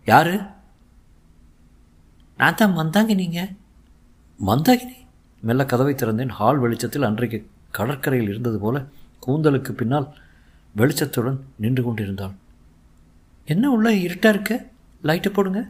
யாரு? 0.04 0.40
நான் 2.36 2.54
தான் 2.54 2.76
மந்தாங்கினிங்க 2.76 3.56
மந்தாகினி? 4.46 4.96
மெல்ல 5.40 5.64
கதவை 5.64 5.94
திறந்தேன். 5.94 6.28
ஹால் 6.28 6.58
வெளிச்சத்தில் 6.58 7.02
அன்றைக்கு 7.02 7.46
கடற்கரையில் 7.70 8.28
இருந்தது 8.28 8.58
போல 8.58 8.84
கூந்தலுக்கு 9.26 9.72
பின்னால் 9.72 10.14
வெளிச்சத்துடன் 10.76 11.38
நின்று 11.56 11.82
கொண்டிருந்தாள். 11.82 12.32
என்ன 13.44 13.70
உள்ள 13.70 13.94
இருட்டாக 13.94 14.34
இருக்க? 14.34 14.66
லைட்டை 15.02 15.32
போடுங்க. 15.32 15.68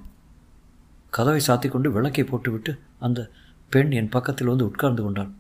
கதவை 1.11 1.40
சாத்தி 1.47 1.69
கொண்டு 1.69 1.93
விளக்கை 1.93 2.25
போட்டுவிட்டு 2.25 2.79
அந்த 2.99 3.31
பெண் 3.71 3.90
என் 3.90 4.09
பக்கத்தில் 4.09 4.49
வந்து 4.49 4.64
உட்கார்ந்து 4.64 5.02
கொண்டாள். 5.02 5.31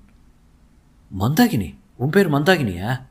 மந்தாகினி 1.18 1.76
உன் 1.96 2.10
பேர் 2.10 2.32
மந்தாகினியா? 2.32 3.02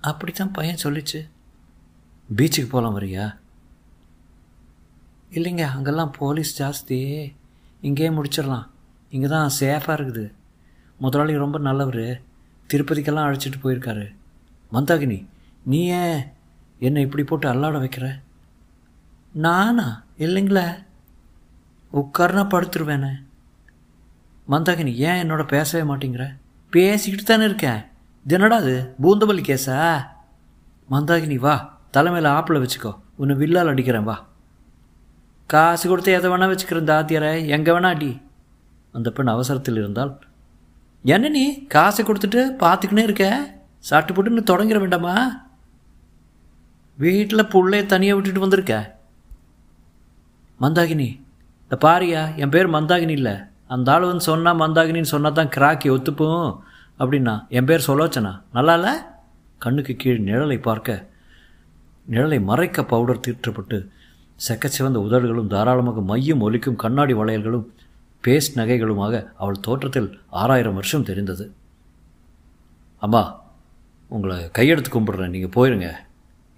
அப்படித்தான் 0.00 0.50
பையன் 0.50 0.82
சொல்லிச்சு. 0.82 1.28
பீச்சுக்கு 2.36 2.68
போகலாம் 2.68 2.98
வரியா? 2.98 3.38
இல்லைங்க 5.30 5.60
அங்கெல்லாம் 5.60 6.12
போலீஸ் 6.18 6.62
ஜாஸ்தி. 6.62 7.00
இங்கேயே 7.80 8.08
முடிச்சிடலாம். 8.08 8.66
இங்கே 9.10 9.26
தான் 9.26 9.50
சேஃபாக 9.60 9.96
இருக்குது. 10.00 10.32
முதலாளி 10.98 11.34
ரொம்ப 11.34 11.58
நல்லவர். 11.58 12.22
திருப்பதிக்கெல்லாம் 12.68 13.28
அழைச்சிட்டு 13.28 13.60
போயிருக்காரு. 13.62 14.14
மந்தாகினி 14.72 15.26
நீ 15.64 15.86
ஏன் 15.86 16.24
என்னை 16.78 17.02
இப்படி 17.02 17.24
போட்டு 17.24 17.52
அல்லாட 17.52 17.76
வைக்கிற? 17.76 18.20
நானா? 19.32 20.04
இல்லைங்களே. 20.18 20.84
உட்காருனா 21.92 22.46
படுத்துருவேனே. 22.46 23.10
மந்தாகினி 24.50 24.94
ஏன் 24.94 25.30
என்னோட 25.30 25.46
பேசவே 25.46 25.92
மாட்டேங்கிற? 25.92 26.28
பேசிக்கிட்டு 26.70 27.24
தானே 27.24 27.44
இருக்கேன். 27.44 27.84
இது 28.24 28.50
அது 28.50 28.94
பூந்தபலி 29.02 29.42
கேஸா 29.42 30.04
மந்தாகினி 30.90 31.36
வா. 31.36 31.80
தலைமையில் 31.90 32.30
ஆப்பில் 32.30 32.66
வச்சுக்கோ. 32.66 32.98
உன்னை 33.16 33.36
வில்லால் 33.36 33.66
அடிக்கிறேன் 33.66 34.04
வா. 34.04 34.26
காசு 35.46 35.88
கொடுத்து 35.88 36.12
எதை 36.12 36.30
வேணா 36.30 36.50
வச்சுக்கிறேன் 36.50 36.84
தாத்தியாரை 36.84 37.46
எங்கே 37.46 37.70
வேணா 37.70 37.86
அடி. 37.86 38.20
அந்த 38.92 39.10
பெண் 39.10 39.26
அவசரத்தில் 39.26 39.76
இருந்தால் 39.76 40.18
என்ன 41.02 41.28
நீ? 41.28 41.66
காசை 41.66 42.04
கொடுத்துட்டு 42.04 42.54
பார்த்துக்கினே 42.58 42.98
இருக்க? 42.98 43.54
சாப்பிட்டு 43.78 44.22
போட்டு 44.22 44.64
தொடங்கிட 44.64 44.78
வேண்டாமா? 44.78 45.46
வீட்டில் 46.98 47.44
புள்ளைய 47.44 47.86
தனியாக 47.86 48.14
விட்டுட்டு 48.14 48.40
வந்திருக்க 48.40 49.00
மந்தாகினி 50.62 51.08
இந்த 51.64 51.76
பாரியா 51.84 52.22
என் 52.42 52.52
பேர் 52.54 52.74
மந்தாகினி 52.76 53.14
இல்லை. 53.20 53.34
அந்த 53.74 53.88
ஆள் 53.92 54.08
வந்து 54.10 54.28
சொன்னால் 54.30 54.60
மந்தாகினின்னு 54.62 55.12
சொன்னால் 55.14 55.38
தான் 55.38 55.52
கிராக்கி 55.56 55.88
ஒத்துப்போம் 55.94 56.48
அப்படின்னா 57.00 57.34
என் 57.58 57.68
பேர் 57.70 57.86
சொல்லோச்சனா 57.86 58.32
நல்லா 58.56 58.74
இல்லை? 58.78 58.92
கண்ணுக்கு 59.64 59.94
கீழ் 60.02 60.26
நிழலை 60.28 60.58
பார்க்க 60.68 60.96
நிழலை 62.12 62.38
மறைக்க 62.50 62.84
பவுடர் 62.92 63.24
தீற்றப்பட்டு 63.26 63.78
செக்கச்சிவந்த 64.46 64.98
உதடுகளும் 65.06 65.50
தாராளமாக 65.54 66.00
மையம் 66.10 66.44
ஒலிக்கும் 66.46 66.80
கண்ணாடி 66.82 67.14
வளையல்களும் 67.20 67.66
பேஸ்ட் 68.24 68.58
நகைகளுமாக 68.60 69.14
அவள் 69.42 69.64
தோற்றத்தில் 69.66 70.08
ஆறாயிரம் 70.40 70.78
வருஷம் 70.78 71.06
தெரிந்தது. 71.10 71.44
அம்மா 73.02 73.22
உங்களை 74.14 74.36
கையெடுத்து 74.58 74.90
கும்பிட்றேன். 74.94 75.34
நீங்கள் 75.34 75.54
போயிருங்க. 75.56 75.88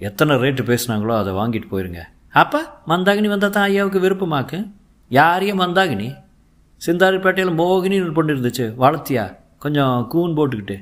எத்தனை 0.01 0.37
ரேட்டு 0.45 0.63
பேசுனாங்களோ 0.71 1.15
அதை 1.19 1.33
வாங்கிட்டு 1.41 1.69
போயிருங்க. 1.73 2.03
அப்போ 2.41 2.61
மந்தாகினி 2.87 3.29
வந்தால் 3.29 3.51
தான் 3.51 3.67
ஐயாவுக்கு 3.69 3.99
விருப்பமாக்கு? 4.05 4.71
யாரையும் 5.09 5.61
மந்தாகினி? 5.61 6.09
சிந்தாரிப்பேட்டையில் 6.87 7.59
மோகினின்னு 7.61 8.13
பொண்ணு 8.13 8.35
இருந்துச்சு 8.35 8.65
வளர்த்தியா? 8.85 9.37
கொஞ்சம் 9.59 10.07
கூன் 10.09 10.37
போட்டுக்கிட்டு. 10.37 10.77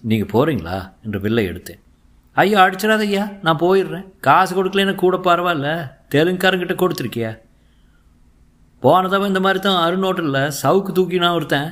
நீங்கள் 0.00 0.30
போகிறீங்களா 0.32 0.92
என்று 1.02 1.20
வில்லை 1.20 1.44
எடுத்தேன். 1.48 1.80
ஐயா 2.32 2.64
அடிச்சிடாத 2.66 2.98
ஐயா 2.98 3.28
நான் 3.42 3.58
போயிடுறேன். 3.58 4.06
காசு 4.20 4.52
கொடுக்கலன்னு 4.56 4.94
கூட 4.94 5.16
பரவாயில்ல. 5.16 5.68
தெலுங்குக்காரங்கிட்ட 6.14 6.76
கொடுத்துருக்கியா? 6.82 7.38
போனதவன் 8.80 9.28
இந்த 9.28 9.40
மாதிரி 9.40 9.60
தான் 9.60 9.78
அருணோட்டலில் 9.86 10.52
சவுக்கு 10.62 10.92
தூக்கி 10.92 11.18
நான் 11.18 11.32
ஒருத்தன். 11.32 11.70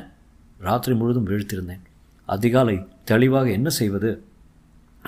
ராத்திரி 0.58 0.96
முழுதும் 0.96 1.26
வீழ்த்திருந்தேன். 1.26 1.82
அதிகாலை 2.26 2.86
தெளிவாக 3.04 3.50
என்ன 3.50 3.68
செய்வது? 3.68 4.10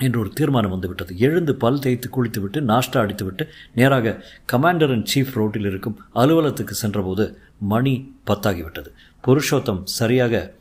என்று 0.01 0.19
ஒரு 0.19 0.29
தீர்மானம் 0.29 0.69
வந்துவிட்டது. 0.69 1.17
எழுந்து 1.17 1.55
பல் 1.55 1.79
தேய்த்து 1.79 2.09
குளித்துவிட்டு 2.09 2.61
நாஷ்டா 2.61 2.99
அடித்துவிட்டு 3.03 3.47
நேராக 3.73 4.25
கமாண்டர் 4.51 4.91
அண்ட் 4.91 5.11
சீஃப் 5.15 5.33
ரோட்டில் 5.33 5.65
இருக்கும் 5.65 5.99
அலுவலகத்துக்கு 6.13 6.73
சென்றபோது 6.73 7.39
மணி 7.57 8.15
பத்தாகிவிட்டது. 8.27 8.87
புருஷோத்தம் 9.27 9.81
சரியாக 9.83 10.53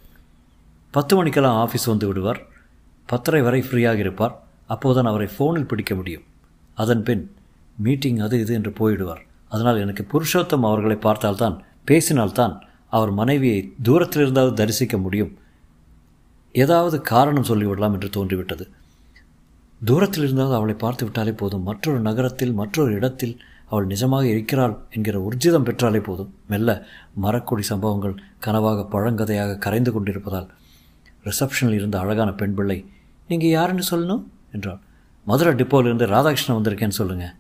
பத்து 0.91 1.17
மணிக்கெல்லாம் 1.17 1.69
ஆஃபீஸ் 1.69 1.87
வந்து 1.87 2.07
விடுவார். 2.07 2.41
பத்தரை 3.07 3.43
வரை 3.43 3.61
ஃப்ரீயாக 3.61 3.97
இருப்பார். 3.97 4.45
அப்போதுதான் 4.67 5.13
அவரை 5.13 5.29
ஃபோனில் 5.39 5.69
பிடிக்க 5.69 5.95
முடியும். 5.95 6.23
அதன் 6.75 7.03
பின் 7.03 7.35
மீட்டிங் 7.77 8.19
அது 8.19 8.41
இது 8.41 8.55
என்று 8.55 8.71
போயிடுவார். 8.71 9.23
அதனால் 9.49 9.79
எனக்கு 9.79 10.07
புருஷோத்தம் 10.13 10.67
அவர்களை 10.71 10.97
பார்த்தால்தான் 10.97 11.63
பேசினால்தான் 11.87 12.61
அவர் 12.91 13.11
மனைவியை 13.11 13.73
தூரத்தில் 13.83 14.25
இருந்தாவது 14.27 14.53
தரிசிக்க 14.53 14.99
முடியும். 14.99 15.39
ஏதாவது 16.53 17.01
காரணம் 17.01 17.45
சொல்லிவிடலாம் 17.45 17.93
என்று 17.93 18.11
தோன்றிவிட்டது. 18.11 18.69
தூரத்தில் 19.89 20.25
இருந்தால் 20.25 20.53
அவளை 20.53 20.75
பார்த்து 20.75 21.05
விட்டாலே 21.05 21.33
போதும். 21.33 21.63
மற்றொரு 21.63 22.01
நகரத்தில் 22.01 22.53
மற்றொரு 22.53 22.93
இடத்தில் 22.93 23.35
அவள் 23.71 23.87
நிஜமாக 23.87 24.25
இருக்கிறாள் 24.25 24.75
என்கிற 24.91 25.17
உர்ஜிதம் 25.27 25.67
பெற்றாலே 25.69 26.01
போதும். 26.03 26.35
மெல்ல 26.49 26.71
மரக்கொடி 27.15 27.63
சம்பவங்கள் 27.63 28.15
கனவாக 28.47 28.81
பழங்கதையாக 28.91 29.59
கரைந்து 29.59 29.93
கொண்டிருப்பதால் 29.93 30.49
ரிசப்ஷனில் 31.25 31.79
இருந்த 31.81 31.99
அழகான 31.99 32.33
பெண் 32.33 32.55
பிள்ளை 32.55 32.79
நீங்கள் 33.29 33.49
யாருன்னு 33.49 33.83
சொல்லணும்? 33.91 34.25
என்றாள். 34.53 34.81
மதுரை 35.25 35.53
டிப்போவிலிருந்து 35.55 36.07
ராதாகிருஷ்ணன் 36.15 36.59
வந்திருக்கேன்னு 36.59 36.99
சொல்லுங்கள் 37.01 37.35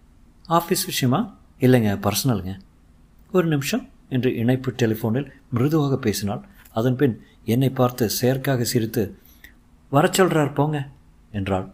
ஆஃபீஸ் 0.48 0.88
விஷயமா? 0.92 1.20
இல்லைங்க 1.60 1.92
பர்சனலுங்க. 2.06 2.52
ஒரு 3.32 3.46
நிமிஷம் 3.46 3.84
என்று 4.08 4.30
இணைப்பு 4.36 4.70
டெலிஃபோனில் 4.70 5.28
மிருதுவாக 5.50 5.96
பேசினாள். 5.96 6.42
அதன்பின் 6.72 7.14
என்னை 7.44 7.70
பார்த்து 7.70 8.10
செயற்காக 8.10 8.64
சிரித்து 8.64 9.02
வர 9.92 10.08
சொல்கிறார் 10.12 10.52
போங்க 10.52 10.78
என்றாள். 11.32 11.66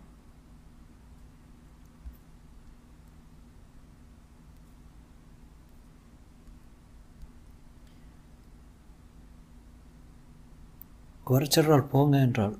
குறைச்சிடுறாள் 11.32 11.90
போங்க 11.92 12.14
என்றாள். 12.26 12.54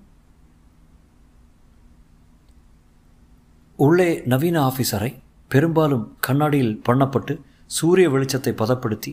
உள்ளே 3.79 4.11
நவீன 4.33 4.57
ஆஃபீஸரை 4.69 5.11
பெரும்பாலும் 5.51 6.07
கண்ணாடியில் 6.27 6.75
பண்ணப்பட்டு 6.89 7.35
சூரிய 7.77 8.09
வெளிச்சத்தை 8.15 8.53
பதப்படுத்தி 8.61 9.11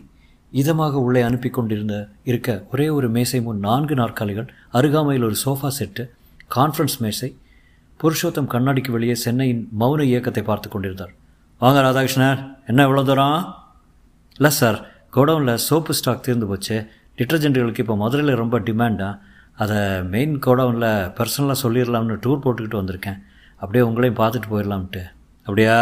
இதமாக 0.53 1.01
உள்ளே 1.05 1.21
அனுப்பி 1.27 1.49
கொண்டிருந்த 1.55 1.95
இருக்க 2.29 2.49
ஒரே 2.73 2.87
ஒரு 2.97 3.07
மேசை 3.15 3.39
முன் 3.45 3.59
நான்கு 3.67 3.95
நாற்காலிகள் 3.99 4.47
அருகாமையில் 4.77 5.25
ஒரு 5.27 5.37
சோஃபா 5.43 5.69
செட்டு 5.77 6.03
கான்ஃபரன்ஸ் 6.55 6.97
மேசை 7.03 7.29
புருஷோத்தம் 7.99 8.51
கண்ணாடிக்கு 8.53 8.91
வெளியே 8.95 9.15
சென்னையின் 9.23 9.63
மௌன 9.81 9.99
இயக்கத்தை 10.11 10.43
பார்த்து 10.49 10.67
கொண்டிருந்தார். 10.69 11.13
வாங்க 11.61 11.79
ராதாகிருஷ்ணன் 11.85 12.41
என்ன 12.71 12.85
இவ்வளோ 12.87 13.03
தூரம்? 13.09 13.39
இல்லை 14.37 14.51
சார் 14.59 14.77
கோடவுனில் 15.15 15.63
சோப்பு 15.67 15.93
ஸ்டாக் 15.99 16.25
தீர்ந்து 16.27 16.49
போச்சு 16.51 16.77
டிட்டர்ஜென்ட்டுகளுக்கு 17.19 17.83
இப்போ 17.85 17.97
மதுரையில் 18.03 18.39
ரொம்ப 18.43 18.59
டிமாண்டா? 18.67 19.09
அதை 19.63 19.79
மெயின் 20.13 20.35
கோடவுனில் 20.45 20.91
பர்சனலாக 21.17 21.61
சொல்லிடலாம்னு 21.63 22.15
டூர் 22.25 22.43
போட்டுக்கிட்டு 22.43 22.81
வந்திருக்கேன். 22.81 23.19
அப்படியே 23.61 23.83
உங்களையும் 23.87 24.19
பார்த்துட்டு 24.19 24.51
போயிடலாம்ட்டு 24.51 25.01
அப்படியா? 25.47 25.77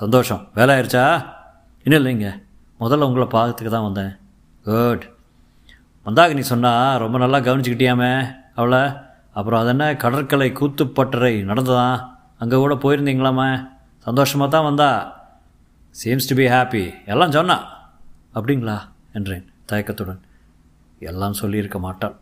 சந்தோஷம். 0.00 0.42
வேலை 0.54 0.72
ஆயிடுச்சா 0.74 1.04
இன்னும் 1.84 2.00
இல்லைங்க. 2.00 2.28
முதல்ல 2.80 3.08
உங்களை 3.08 3.26
பார்க்கறதுக்கு 3.34 3.72
தான் 3.74 3.86
வந்தேன். 3.88 4.12
குட் 4.66 5.04
வந்தாக 6.06 6.34
நீ 6.38 6.40
சொன்னால் 6.40 6.98
ரொம்ப 6.98 7.18
நல்லா 7.18 7.38
கவனிச்சுக்கிட்டியாமே 7.38 8.12
அவளை? 8.60 8.82
அப்புறம் 9.38 9.60
அது 9.60 9.68
என்ன 9.68 9.84
கடற்கரை 9.96 10.48
கூத்துப்பட்டறை 10.60 11.34
நடந்ததா 11.50 11.86
அங்கே 12.42 12.56
கூட 12.56 12.74
போயிருந்தீங்களாமே? 12.74 13.50
சந்தோஷமாக 14.06 14.50
தான் 14.50 14.66
வந்தா. 14.68 14.90
சீம்ஸ் 15.94 16.28
டு 16.30 16.36
பி 16.40 16.46
ஹாப்பி 16.46 16.82
எல்லாம் 17.12 17.36
சொன்னா. 17.36 17.56
அப்படிங்களா? 18.34 18.76
என்றேன் 19.12 19.46
தயக்கத்துடன். 19.70 20.20
எல்லாம் 21.10 21.38
சொல்லியிருக்க 21.42 21.78
மாட்டாள். 21.78 22.16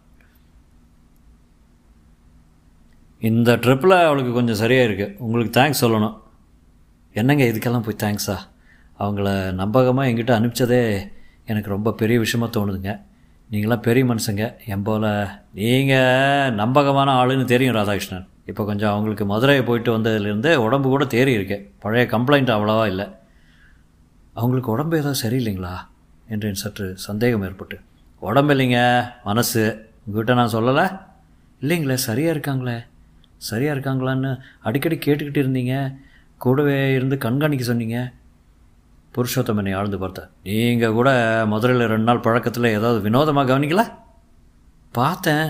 இந்த 3.20 3.56
ட்ரிப்பில் 3.56 4.04
அவளுக்கு 4.04 4.32
கொஞ்சம் 4.32 4.54
சரியாக 4.54 4.88
இருக்குது 4.88 5.14
உங்களுக்கு 5.18 5.60
தேங்க்ஸ் 5.60 5.80
சொல்லணும். 5.80 6.16
என்னங்க 7.12 7.44
இதுக்கெல்லாம் 7.44 7.86
போய் 7.86 8.00
தேங்க்ஸா 8.02 8.36
அவங்கள 9.00 9.52
நம்பகமாக 9.52 10.08
எங்கிட்ட 10.10 10.32
அனுப்பிச்சதே 10.38 11.08
எனக்கு 11.44 11.70
ரொம்ப 11.70 11.92
பெரிய 11.92 12.18
விஷயமாக 12.18 12.50
தோணுதுங்க. 12.56 13.00
நீங்களாம் 13.50 13.80
பெரிய 13.80 14.04
மனுஷங்க. 14.04 14.56
என் 14.66 14.82
போல் 14.82 15.28
நீங்கள் 15.52 16.54
நம்பகமான 16.54 17.24
ஆளுன்னு 17.24 17.44
தெரியும் 17.44 17.74
ராதாகிருஷ்ணன். 17.74 18.26
இப்போ 18.46 18.64
கொஞ்சம் 18.64 18.90
அவங்களுக்கு 18.90 19.24
மதுரையை 19.24 19.64
போயிட்டு 19.64 19.98
வந்ததுலேருந்து 19.98 20.56
உடம்பு 20.56 20.88
கூட 20.88 21.04
தேறி 21.04 21.32
இருக்கு. 21.32 21.72
பழைய 21.78 22.06
கம்ப்ளைண்ட் 22.10 22.54
அவ்வளோவா 22.56 22.86
இல்லை. 22.86 23.06
அவங்களுக்கு 24.34 24.70
உடம்பு 24.70 24.96
ஏதாவது 24.96 25.20
சரியில்லைங்களா? 25.24 25.74
என்று 26.28 26.54
சற்று 26.54 26.96
சந்தேகம் 26.96 27.42
ஏற்பட்டு. 27.42 27.78
உடம்பு 28.18 28.54
இல்லைங்க 28.54 29.04
மனசு. 29.24 29.90
உங்ககிட்ட 30.06 30.34
நான் 30.34 30.52
சொல்லலை. 30.52 31.00
இல்லைங்களே 31.62 31.94
சரியாக 31.94 32.38
இருக்காங்களே? 32.38 32.78
சரியாக 33.46 33.74
இருக்காங்களான்னு 33.74 34.30
அடிக்கடி 34.68 34.96
கேட்டுக்கிட்டு 35.06 35.42
இருந்தீங்க. 35.44 35.74
கூடவே 36.44 36.78
இருந்து 36.96 37.16
கண்காணிக்க 37.24 37.64
சொன்னீங்க. 37.68 37.98
புருஷோத்தம் 39.14 39.60
என்னை 39.60 39.72
ஆழ்ந்து 39.78 39.98
பார்த்தேன் 40.02 40.28
நீங்கள் 40.48 40.96
கூட 40.98 41.10
மதுரையில் 41.52 41.90
ரெண்டு 41.92 42.08
நாள் 42.08 42.24
பழக்கத்தில் 42.26 42.74
ஏதாவது 42.76 42.98
வினோதமாக 43.06 43.50
கவனிக்கல? 43.50 43.84
பார்த்தேன். 44.98 45.48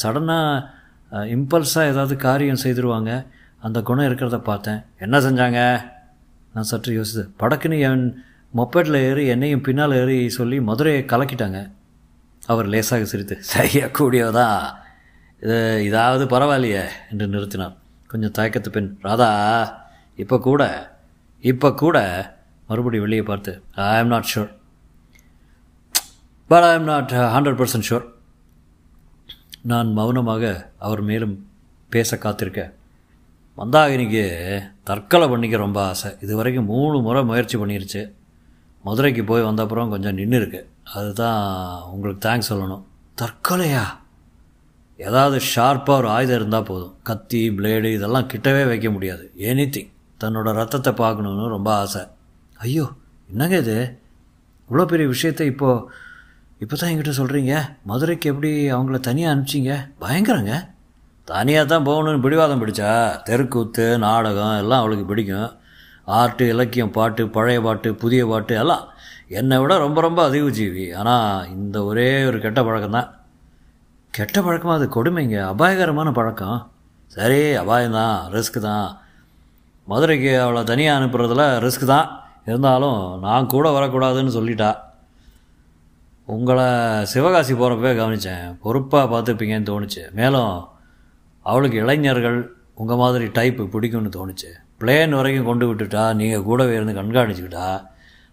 சடனாக 0.00 1.26
இம்பல்ஸாக 1.34 1.90
ஏதாவது 1.92 2.14
காரியம் 2.26 2.62
செய்திருவாங்க. 2.64 3.12
அந்த 3.66 3.78
குணம் 3.88 4.08
இருக்கிறத 4.08 4.38
பார்த்தேன். 4.48 4.80
என்ன 5.04 5.16
செஞ்சாங்க? 5.26 5.60
நான் 6.54 6.68
சற்று 6.70 6.92
யோசித்து 6.98 7.24
படக்குன்னு 7.40 7.78
என் 7.88 8.04
மொப்பேட்டில் 8.58 8.98
ஏறி 9.06 9.24
என்னையும் 9.34 9.64
பின்னால் 9.66 9.96
ஏறி 10.00 10.18
சொல்லி 10.36 10.58
மதுரையை 10.68 11.02
கலக்கிட்டாங்க. 11.12 11.60
அவர் 12.52 12.70
லேசாக 12.74 13.08
சிரித்து 13.12 13.36
சரியாக 13.54 13.94
கூடியதான் 13.98 14.62
இது 15.42 15.56
இதாவது 15.88 16.24
பரவாயில்லையே 16.24 16.84
என்று 17.10 17.26
நிறுத்தினார் 17.26 17.74
கொஞ்சம் 18.06 18.34
தயக்கத்து 18.38 18.68
பின் 18.68 18.98
ராதா 19.02 19.30
இப்போ 20.16 20.38
கூட 20.38 20.62
இப்போ 21.40 21.74
கூட 21.74 21.98
மறுபடியும் 22.66 23.04
வெளியே 23.06 23.22
பார்த்து 23.22 23.52
ஐ 23.74 23.98
am 23.98 24.06
not 24.06 24.30
sure 24.34 24.50
but 26.50 26.62
I 26.62 26.72
am 26.74 26.84
not 26.84 27.12
hundred 27.34 27.60
percent 27.60 27.88
sure 27.88 28.06
நான் 29.62 29.92
மௌனமாக 29.92 30.72
அவர் 30.78 31.02
மேலும் 31.02 31.36
பேச 31.92 32.16
காத்திருக்க 32.16 32.76
மந்தாகினிக்கு 33.58 34.24
தற்கொலை 34.84 35.26
பண்ணிக்க 35.28 35.56
ரொம்ப 35.56 35.78
ஆசை. 35.84 36.10
இது 36.20 36.36
வரைக்கும் 36.36 36.64
மூணு 36.64 37.00
முறை 37.00 37.24
முயற்சி 37.24 37.56
பண்ணிருச்சு. 37.58 38.02
மதுரைக்கு 38.84 39.24
போய் 39.24 39.42
வந்த 39.42 39.62
அப்புறம் 39.62 39.90
கொஞ்சம் 39.90 40.14
நின்று 40.14 40.36
இருக்கு 40.36 40.60
அதுதான் 40.94 41.40
உங்களுக்கு 41.92 42.28
தேங்க்ஸ் 42.28 42.50
சொல்லணும். 42.50 42.84
தற்கொலையா? 43.22 43.82
ஏதாவது 44.98 45.36
ஷார்ப்பாக 45.52 46.00
ஒரு 46.00 46.08
ஆயுதம் 46.08 46.38
இருந்தால் 46.40 46.68
போதும். 46.70 46.94
கத்தி 47.08 47.40
பிளேடு 47.56 47.88
இதெல்லாம் 47.96 48.28
கிட்டவே 48.32 48.62
வைக்க 48.70 48.88
முடியாது. 48.90 49.24
எனி 49.50 49.66
திங் 49.74 49.90
தன்னோட 50.20 50.52
ரத்தத்தை 50.60 50.92
பார்க்கணுன்னு 51.02 51.54
ரொம்ப 51.56 51.70
ஆசை. 51.82 52.02
ஐயோ 52.66 52.86
என்னங்க 53.28 53.56
இது? 53.64 53.76
இவ்வளோ 54.68 54.84
பெரிய 54.92 55.06
விஷயத்த 55.14 55.42
இப்போது 55.52 55.84
இப்போ 56.62 56.74
தான் 56.76 56.90
என்கிட்ட 56.92 57.12
சொல்கிறீங்க 57.18 57.52
மதுரைக்கு 57.88 58.26
எப்படி 58.32 58.50
அவங்கள 58.76 58.98
தனியாக 59.08 59.32
அனுப்பிச்சிங்க? 59.34 59.74
பயங்கரங்க. 60.04 60.54
தனியாக 61.28 61.66
தான் 61.72 61.86
போகணுன்னு 61.88 62.24
பிடிவாதம் 62.24 62.62
பிடிச்சா 62.62 62.90
தெருக்கூத்து 63.28 63.86
நாடகம் 64.06 64.58
எல்லாம் 64.62 64.82
அவளுக்கு 64.82 65.04
பிடிக்கும். 65.10 65.50
ஆர்ட்டு 66.18 66.44
இலக்கியம் 66.54 66.92
பாட்டு 66.96 67.22
பழைய 67.36 67.60
பாட்டு 67.66 67.88
புதிய 68.02 68.22
பாட்டு 68.26 68.54
எல்லாம். 68.62 68.84
என்னை 69.38 69.56
விட 69.62 69.72
ரொம்ப 69.84 69.98
ரொம்ப 70.06 70.20
அதிக 70.28 70.50
ஜீவி 70.58 70.86
ஆனால் 71.00 71.48
இந்த 71.56 71.76
ஒரே 71.84 72.08
ஒரு 72.28 72.38
கெட்ட 72.44 72.60
பழக்கம் 72.68 72.96
தான் 72.98 73.08
கெட்ட 74.18 74.38
பழக்கமாக 74.42 74.78
அது 74.78 74.86
கொடுமைங்க. 74.94 75.36
அபாயகரமான 75.52 76.08
பழக்கம். 76.18 76.58
சரி 77.16 77.40
அபாயம்தான் 77.62 78.16
ரிஸ்க் 78.34 78.58
தான். 78.68 78.88
மதுரைக்கு 79.90 80.40
அவளை 80.44 80.62
தனியாக 80.70 80.98
அனுப்புறதுல 80.98 81.44
ரிஸ்க் 81.64 81.84
தான். 81.92 82.08
இருந்தாலும் 82.48 83.00
நான் 83.24 83.50
கூட 83.54 83.66
வரக்கூடாதுன்னு 83.76 84.32
சொல்லிட்டா. 84.38 84.70
உங்களை 86.34 86.66
சிவகாசி 87.12 87.54
போகிறப்பவே 87.54 87.92
கவனித்தேன் 88.00 88.46
பொறுப்பாக 88.64 89.06
பார்த்துருப்பீங்கன்னு 89.12 89.70
தோணுச்சு. 89.70 90.02
மேலும் 90.18 90.54
அவளுக்கு 91.50 91.78
இளைஞர்கள் 91.82 92.38
உங்கள் 92.74 93.00
மாதிரி 93.02 93.26
டைப்பு 93.38 93.64
பிடிக்கும்னு 93.74 94.10
தோணுச்சு. 94.18 94.50
பிளேன் 94.80 95.16
வரைக்கும் 95.18 95.48
கொண்டு 95.50 95.66
விட்டுட்டா 95.68 96.02
நீங்கள் 96.20 96.46
கூடவே 96.48 96.74
இருந்து 96.78 96.98
கண்காணிச்சுக்கிட்டா 97.00 97.68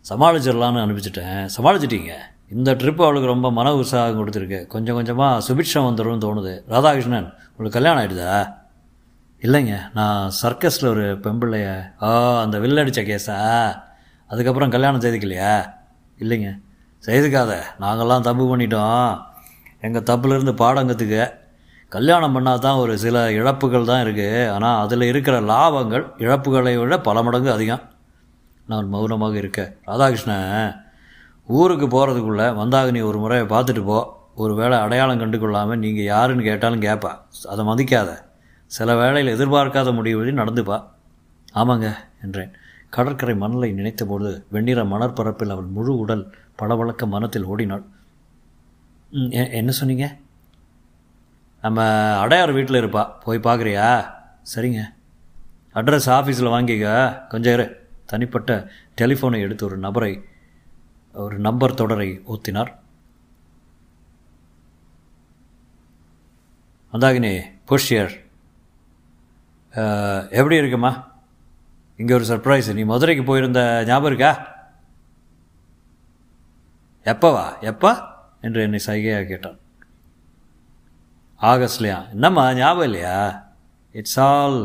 சமாளிச்சிடலான்னு 0.10 0.84
அனுப்பிச்சிட்டேன். 0.86 1.40
சமாளிச்சிட்டீங்க. 1.58 2.14
இந்த 2.52 2.72
ட்ரிப் 2.82 3.02
அவளுக்கு 3.06 3.32
ரொம்ப 3.34 3.48
மன 3.52 3.74
உற்சாகம் 3.80 4.20
கொடுத்துருக்கு. 4.20 4.60
கொஞ்சம் 4.74 4.98
கொஞ்சமாக 4.98 5.42
சுபிக்ஷம் 5.48 5.88
வந்துடும் 5.88 6.24
தோணுது. 6.26 6.54
ராதாகிருஷ்ணன் 6.74 7.30
உங்களுக்கு 7.56 7.78
கல்யாணம் 7.78 8.02
ஆகிடுதா 8.02 8.36
இல்லைங்க 9.46 9.76
நான் 9.98 10.32
சர்க்கஸில் 10.42 10.92
ஒரு 10.92 11.06
பெம்பிள்ளைய 11.24 11.68
ஓ 12.06 12.10
அந்த 12.44 12.58
வில்லடிச்ச 12.64 13.02
கேஸா 13.10 13.38
அதுக்கப்புறம் 14.30 14.74
கல்யாணம் 14.76 15.04
செய்துக்கலையா? 15.06 15.56
இல்லைங்க 16.20 16.50
செய்துக்காத. 17.04 17.54
நாங்கள்லாம் 17.84 18.28
தப்பு 18.28 18.44
பண்ணிட்டோம். 18.52 19.10
எங்கள் 19.86 20.08
தப்புலேருந்து 20.10 20.54
பாடங்கத்துக்கு 20.64 21.24
கல்யாணம் 21.92 22.36
பண்ணால் 22.36 22.64
தான் 22.66 22.80
ஒரு 22.84 22.94
சில 23.04 23.18
இழப்புகள் 23.40 23.90
தான் 23.90 24.04
இருக்குது 24.06 24.48
ஆனால் 24.54 24.80
அதில் 24.86 25.10
இருக்கிற 25.12 25.36
லாபங்கள் 25.52 26.06
இழப்புகளை 26.26 26.74
விட 26.80 26.96
பல 27.10 27.24
மடங்கு 27.28 27.52
அதிகம். 27.58 27.84
நான் 28.72 28.90
மௌனமாக 28.94 29.38
இருக்க. 29.44 29.62
ராதாகிருஷ்ணன் 29.90 30.50
ஊருக்கு 31.48 31.88
போகிறதுக்குள்ளே 31.88 32.92
நீ 32.92 33.00
ஒரு 33.00 33.20
முறை 33.20 33.42
பார்த்துட்டு 33.42 33.84
போ. 33.84 34.24
ஒரு 34.36 34.56
வேளை 34.56 34.78
அடையாளம் 34.78 35.18
கண்டு 35.18 35.40
கொள்ளாமல் 35.40 35.80
நீங்கள் 35.80 36.04
யாருன்னு 36.04 36.44
கேட்டாலும் 36.44 36.82
கேட்பா 36.82 37.18
அதை 37.50 37.66
மதிக்காத. 37.66 38.18
சில 38.66 38.96
வேளையில் 38.96 39.40
எதிர்பார்க்காத 39.40 39.94
முடிவு 39.94 40.26
நடந்துப்பா 40.26 40.84
ஆமாங்க 41.56 41.94
என்றேன். 42.24 42.52
கடற்கரை 42.90 43.36
மணலை 43.36 43.72
நினைத்தபோது 43.72 44.44
வெண்ணிற 44.50 44.84
மணற்பரப்பில் 44.84 45.50
அவள் 45.50 45.66
முழு 45.66 45.98
உடல் 45.98 46.36
பளபளக்க 46.56 47.06
மனத்தில் 47.06 47.44
ஓடினாள். 47.44 47.84
ம், 49.12 49.32
எ- 49.32 49.50
என்ன 49.50 49.72
சொன்னீங்க? 49.72 50.16
நம்ம 51.62 51.84
அடையார் 52.18 52.52
வீட்டில் 52.52 52.86
இருப்பா. 52.86 53.10
போய் 53.24 53.40
பார்க்குறியா? 53.40 54.06
சரிங்க. 54.56 54.82
அட்ரஸ் 55.74 56.06
ஆஃபீஸில் 56.06 56.50
வாங்கிக்க. 56.50 57.28
கொஞ்சம் 57.28 57.54
இரு. 57.54 57.88
தனிப்பட்ட 58.06 58.70
டெலிஃபோனை 59.02 59.40
எடுத்து 59.40 59.66
ஒரு 59.66 59.78
நபரை 59.78 60.24
ஒரு 61.24 61.36
நம்பர் 61.40 61.74
தொடரை 61.74 62.10
ஊத்தினார். 62.34 62.72
அந்தாகினி 66.94 67.32
புஷ்யர் 67.70 68.14
எப்படி 70.40 70.56
இருக்குமா? 70.56 70.92
இங்கே 71.98 72.14
ஒரு 72.14 72.26
சர்ப்ரைஸ் 72.26 72.74
நீ 72.74 72.84
மதுரைக்கு 72.84 73.24
போயிருந்த 73.24 73.84
ஞாபகம் 73.88 74.12
இருக்கா? 74.12 74.32
எப்பவா 77.12 77.46
எப்பா? 77.72 77.92
என்று 78.42 78.62
என்னை 78.62 78.80
சைகையாக 78.86 79.28
கேட்டான். 79.28 79.58
ஆகஸ்ட்லையா? 81.42 82.10
என்னம்மா 82.10 82.54
ஞாபகம் 82.54 82.84
இல்லையா? 82.84 83.18
It's 83.92 84.20
all 84.20 84.60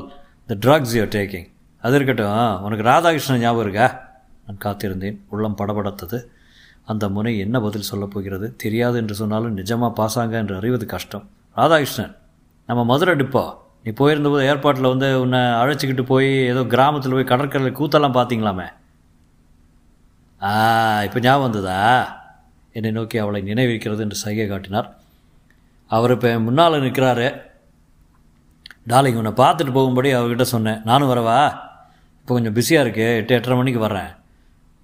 the 0.46 0.54
drugs 0.66 0.94
you're 0.98 1.14
taking 1.16 1.48
அது 1.82 1.94
இருக்கட்டும் 1.94 2.62
உனக்கு 2.62 2.84
ராதாகிருஷ்ணன் 2.90 3.44
ஞாபகம் 3.46 3.66
இருக்கா? 3.66 3.88
நான் 4.46 4.62
காத்திருந்தேன். 4.64 5.18
உள்ளம் 5.28 5.58
படபடத்தது. 5.58 6.18
அந்த 6.92 7.04
முனை 7.08 7.32
என்ன 7.44 7.56
பதில் 7.60 7.88
சொல்லப் 7.90 8.12
போகிறது? 8.14 8.46
தெரியாது 8.62 8.96
என்று 8.98 9.14
சொன்னாலும் 9.14 9.56
நிஜமாக 9.58 9.92
பாசாங்க 10.00 10.34
என்று 10.42 10.54
அறிவது 10.60 10.86
கஷ்டம். 10.86 11.24
ராதாகிருஷ்ணன் 11.56 12.14
நம்ம 12.68 12.84
மதுரை 12.84 13.14
டிப்போ. 13.20 13.42
நீ 13.84 13.90
போயிருந்தபோது 14.00 14.42
ஏர்பாட்டில் 14.50 14.90
வந்து 14.92 15.08
உன்னை 15.20 15.40
அழைச்சிக்கிட்டு 15.60 16.04
போய் 16.12 16.30
ஏதோ 16.52 16.62
கிராமத்தில் 16.74 17.16
போய் 17.16 17.30
கடற்கரையில் 17.32 17.78
கூத்தெல்லாம் 17.78 18.16
பார்த்தீங்களாமே? 18.18 18.66
ஆ 20.42 20.50
இப்போ 21.06 21.18
ஞாபகம் 21.20 21.46
வந்ததா? 21.46 21.78
என்னை 22.72 22.90
நோக்கி 22.90 23.18
அவளை 23.18 23.40
நினைவிருக்கிறது 23.42 24.04
என்று 24.06 24.22
சைகை 24.24 24.46
காட்டினார். 24.48 24.88
அவர் 25.90 26.14
இப்போ 26.16 26.30
முன்னால் 26.46 26.82
நிற்கிறாரு. 26.86 27.28
டாலிங் 28.90 29.18
உன்னை 29.22 29.32
பார்த்துட்டு 29.42 29.72
போகும்படி 29.78 30.10
அவர்கிட்ட 30.14 30.46
சொன்னேன். 30.54 30.80
நானும் 30.84 31.10
வரவா? 31.12 31.40
இப்போ 32.20 32.32
கொஞ்சம் 32.34 32.56
பிஸியாக 32.58 32.84
இருக்குது 32.86 33.18
எட்டு 33.20 33.34
எட்டரை 33.34 33.56
மணிக்கு 33.56 33.82
வரேன் 33.88 34.10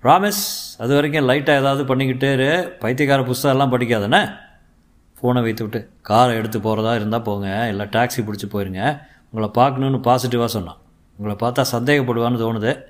ப்ராமிஸ் 0.06 0.42
அது 0.78 0.94
வரைக்கும் 0.94 1.28
லைட்டாக 1.28 1.58
ஏதாவது 1.58 1.94
பண்ணிக்கிட்டே 1.94 2.32
இரு. 2.32 2.76
பைத்தியக்கார 2.80 3.20
புஸ்தகம்லாம் 3.30 3.74
படிக்காதானே 3.74 4.20
ஃபோனை 5.18 5.42
வைத்து 5.42 5.68
விட்டு. 5.68 5.90
காரை 6.02 6.34
எடுத்து 6.36 6.60
போகிறதா 6.60 6.94
இருந்தால் 6.94 7.22
போங்க. 7.22 7.68
இல்லை 7.68 7.86
டாக்ஸி 7.86 8.20
பிடிச்சி 8.20 8.48
போயிருங்க. 8.52 9.00
உங்களை 9.30 9.48
பார்க்கணுன்னு 9.54 10.00
பாசிட்டிவாக 10.08 10.44
சொன்னான். 10.44 10.76
உங்களை 11.16 11.36
பார்த்தா 11.40 11.64
சந்தேகப்படுவான்னு 11.72 12.42
தோணுது. 12.42 12.82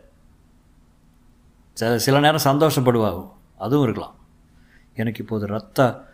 சில 1.73 1.99
சில 1.99 2.21
நேரம் 2.21 2.45
சந்தோஷப்படுவா 2.45 3.31
அதுவும் 3.59 3.83
இருக்கலாம். 3.83 4.15
எனக்கு 4.95 5.23
இப்போது 5.23 5.47
ரத்த 5.47 6.05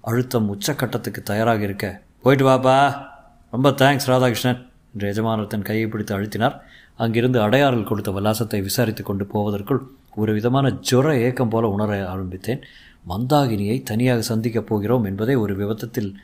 அழுத்தம் 0.00 0.48
உச்சக்கட்டத்துக்கு 0.54 1.22
தயாராக 1.22 1.62
இருக்க. 1.62 2.02
போயிட்டு 2.22 2.46
வாப்பா. 2.46 3.06
ரொம்ப 3.50 3.70
தேங்க்ஸ் 3.70 4.06
ராதாகிருஷ்ணன். 4.06 4.70
என்று 4.92 5.12
எஜமானத்தின் 5.12 5.62
கையை 5.62 5.86
பிடித்து 5.86 6.20
அழுத்தினார். 6.20 6.60
அங்கிருந்து 6.96 7.40
அடையாறில் 7.40 7.84
கொடுத்த 7.84 8.10
விலாசத்தை 8.10 8.60
விசாரித்து 8.60 9.02
கொண்டு 9.02 9.26
போவதற்குள் 9.26 9.82
ஒரு 10.14 10.32
விதமான 10.32 10.76
ஜொர 10.90 11.16
ஏக்கம் 11.16 11.48
போல 11.48 11.68
உணர 11.68 12.08
ஆரம்பித்தேன். 12.08 12.60
மந்தாகினியை 13.08 13.82
தனியாக 13.82 14.22
சந்திக்கப் 14.22 14.66
போகிறோம் 14.66 15.04
என்பதை 15.04 15.34
ஒரு 15.34 15.56
விபத்தத்தில் 15.56 16.14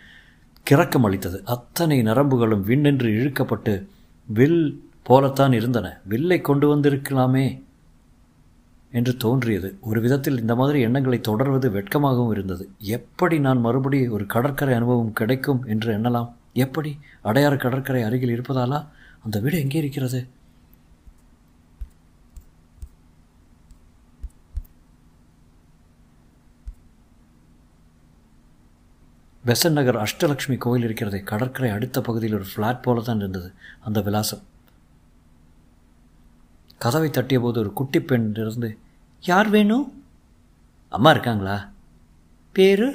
கிறக்கம் 0.71 1.05
அளித்தது. 1.05 1.43
அத்தனை 1.45 2.03
நரம்புகளும் 2.03 2.65
விண்ணென்று 2.67 3.09
இழுக்கப்பட்டு 3.09 3.87
வில் 4.27 4.91
போலத்தான் 5.03 5.53
இருந்தன. 5.53 6.01
வில்லை 6.05 6.41
கொண்டு 6.41 6.77
வந்திருக்கலாமே 6.77 7.63
என்று 8.93 9.17
தோன்றியது. 9.17 9.79
ஒரு 9.81 10.01
விதத்தில் 10.01 10.41
இந்த 10.41 10.55
மாதிரி 10.55 10.81
எண்ணங்களை 10.81 11.21
தொடர்வது 11.21 11.71
வெட்கமாகவும் 11.71 12.31
இருந்தது. 12.31 12.69
எப்படி 12.79 13.41
நான் 13.41 13.61
மறுபடி 13.61 14.09
ஒரு 14.09 14.27
கடற்கரை 14.27 14.75
அனுபவம் 14.75 15.13
கிடைக்கும் 15.13 15.65
என்று 15.67 15.99
எண்ணலாம்? 15.99 16.33
எப்படி? 16.53 16.99
அடையாறு 17.25 17.57
கடற்கரை 17.57 18.03
அருகில் 18.03 18.41
இருப்பதாலா? 18.41 18.87
அந்த 19.25 19.41
வீடு 19.41 19.59
எங்கே 19.59 19.79
இருக்கிறது? 19.79 20.27
பெசன் 29.49 29.77
நகர் 29.77 29.97
அஷ்டலக்ஷ்மி 29.97 30.57
கோயில் 30.59 30.85
இருக்கிறதே 30.85 31.21
கடற்கரை 31.21 31.71
அடுத்த 31.71 32.01
பகுதியில் 32.01 32.37
ஒரு 32.37 32.47
ஃப்ளாட் 32.55 32.83
போல 32.83 33.01
தான் 33.01 33.17
இருந்தது 33.17 33.53
அந்த 33.81 34.01
விலாசம். 34.01 34.43
கதவை 36.79 37.11
தட்டிய 37.11 37.41
போது 37.41 37.61
ஒரு 37.61 37.73
குட்டி 37.73 38.01
பெண் 38.01 38.35
இருந்து 38.37 38.79
யார் 39.21 39.49
வேணும் 39.49 40.05
அம்மா 40.89 41.11
இருக்காங்களா? 41.11 41.71
பேரு? 42.53 42.89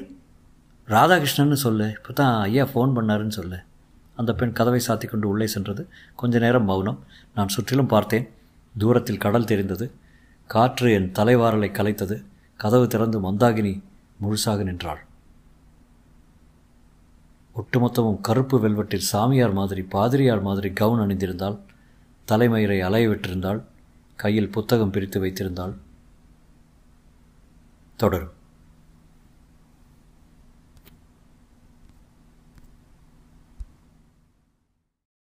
ராதாகிருஷ்ணன்னு 0.88 1.54
சொல்லு 1.54 1.88
இப்போ 1.98 2.14
தான் 2.14 2.42
ஐயா 2.42 2.64
ஃபோன் 2.64 2.94
பண்ணாருன்னு 2.98 3.38
சொல்லு. 3.40 3.60
அந்த 4.16 4.34
பெண் 4.34 4.54
கதவை 4.54 4.82
சாத்தி 4.88 5.08
கொண்டு 5.08 5.28
உள்ளே 5.28 5.48
சென்றது. 5.48 5.90
கொஞ்ச 6.16 6.40
நேரம் 6.40 6.66
மௌனம். 6.66 7.04
நான் 7.36 7.48
சுற்றிலும் 7.48 7.92
பார்த்தேன். 7.96 8.30
தூரத்தில் 8.78 9.24
கடல் 9.26 9.46
தெரிந்தது. 9.46 9.92
காற்று 10.48 10.92
என் 10.92 11.12
தலைவாரலை 11.12 11.72
கலைத்தது. 11.72 12.24
கதவு 12.56 12.88
திறந்து 12.88 13.32
மந்தாகினி 13.32 13.82
முழுசாக 14.22 14.64
நின்றாள். 14.64 15.02
ஒட்டுமொத்தமும் 17.56 18.22
கருப்பு 18.22 18.60
வெல்வெட்டில் 18.60 19.10
சாமியார் 19.12 19.54
மாதிரி 19.54 19.82
பாதிரியார் 19.82 20.42
மாதிரி 20.42 20.70
கவுன் 20.72 21.00
அணிந்திருந்தாள் 21.00 21.58
தலைமயிரை 22.28 22.80
அலைய 22.80 23.10
விட்டிருந்தாள் 23.10 23.64
கையில் 24.16 24.50
புத்தகம் 24.50 24.92
பிரித்து 24.92 25.24
வைத்திருந்தாள் 25.24 25.74
தொடரும். 27.98 28.32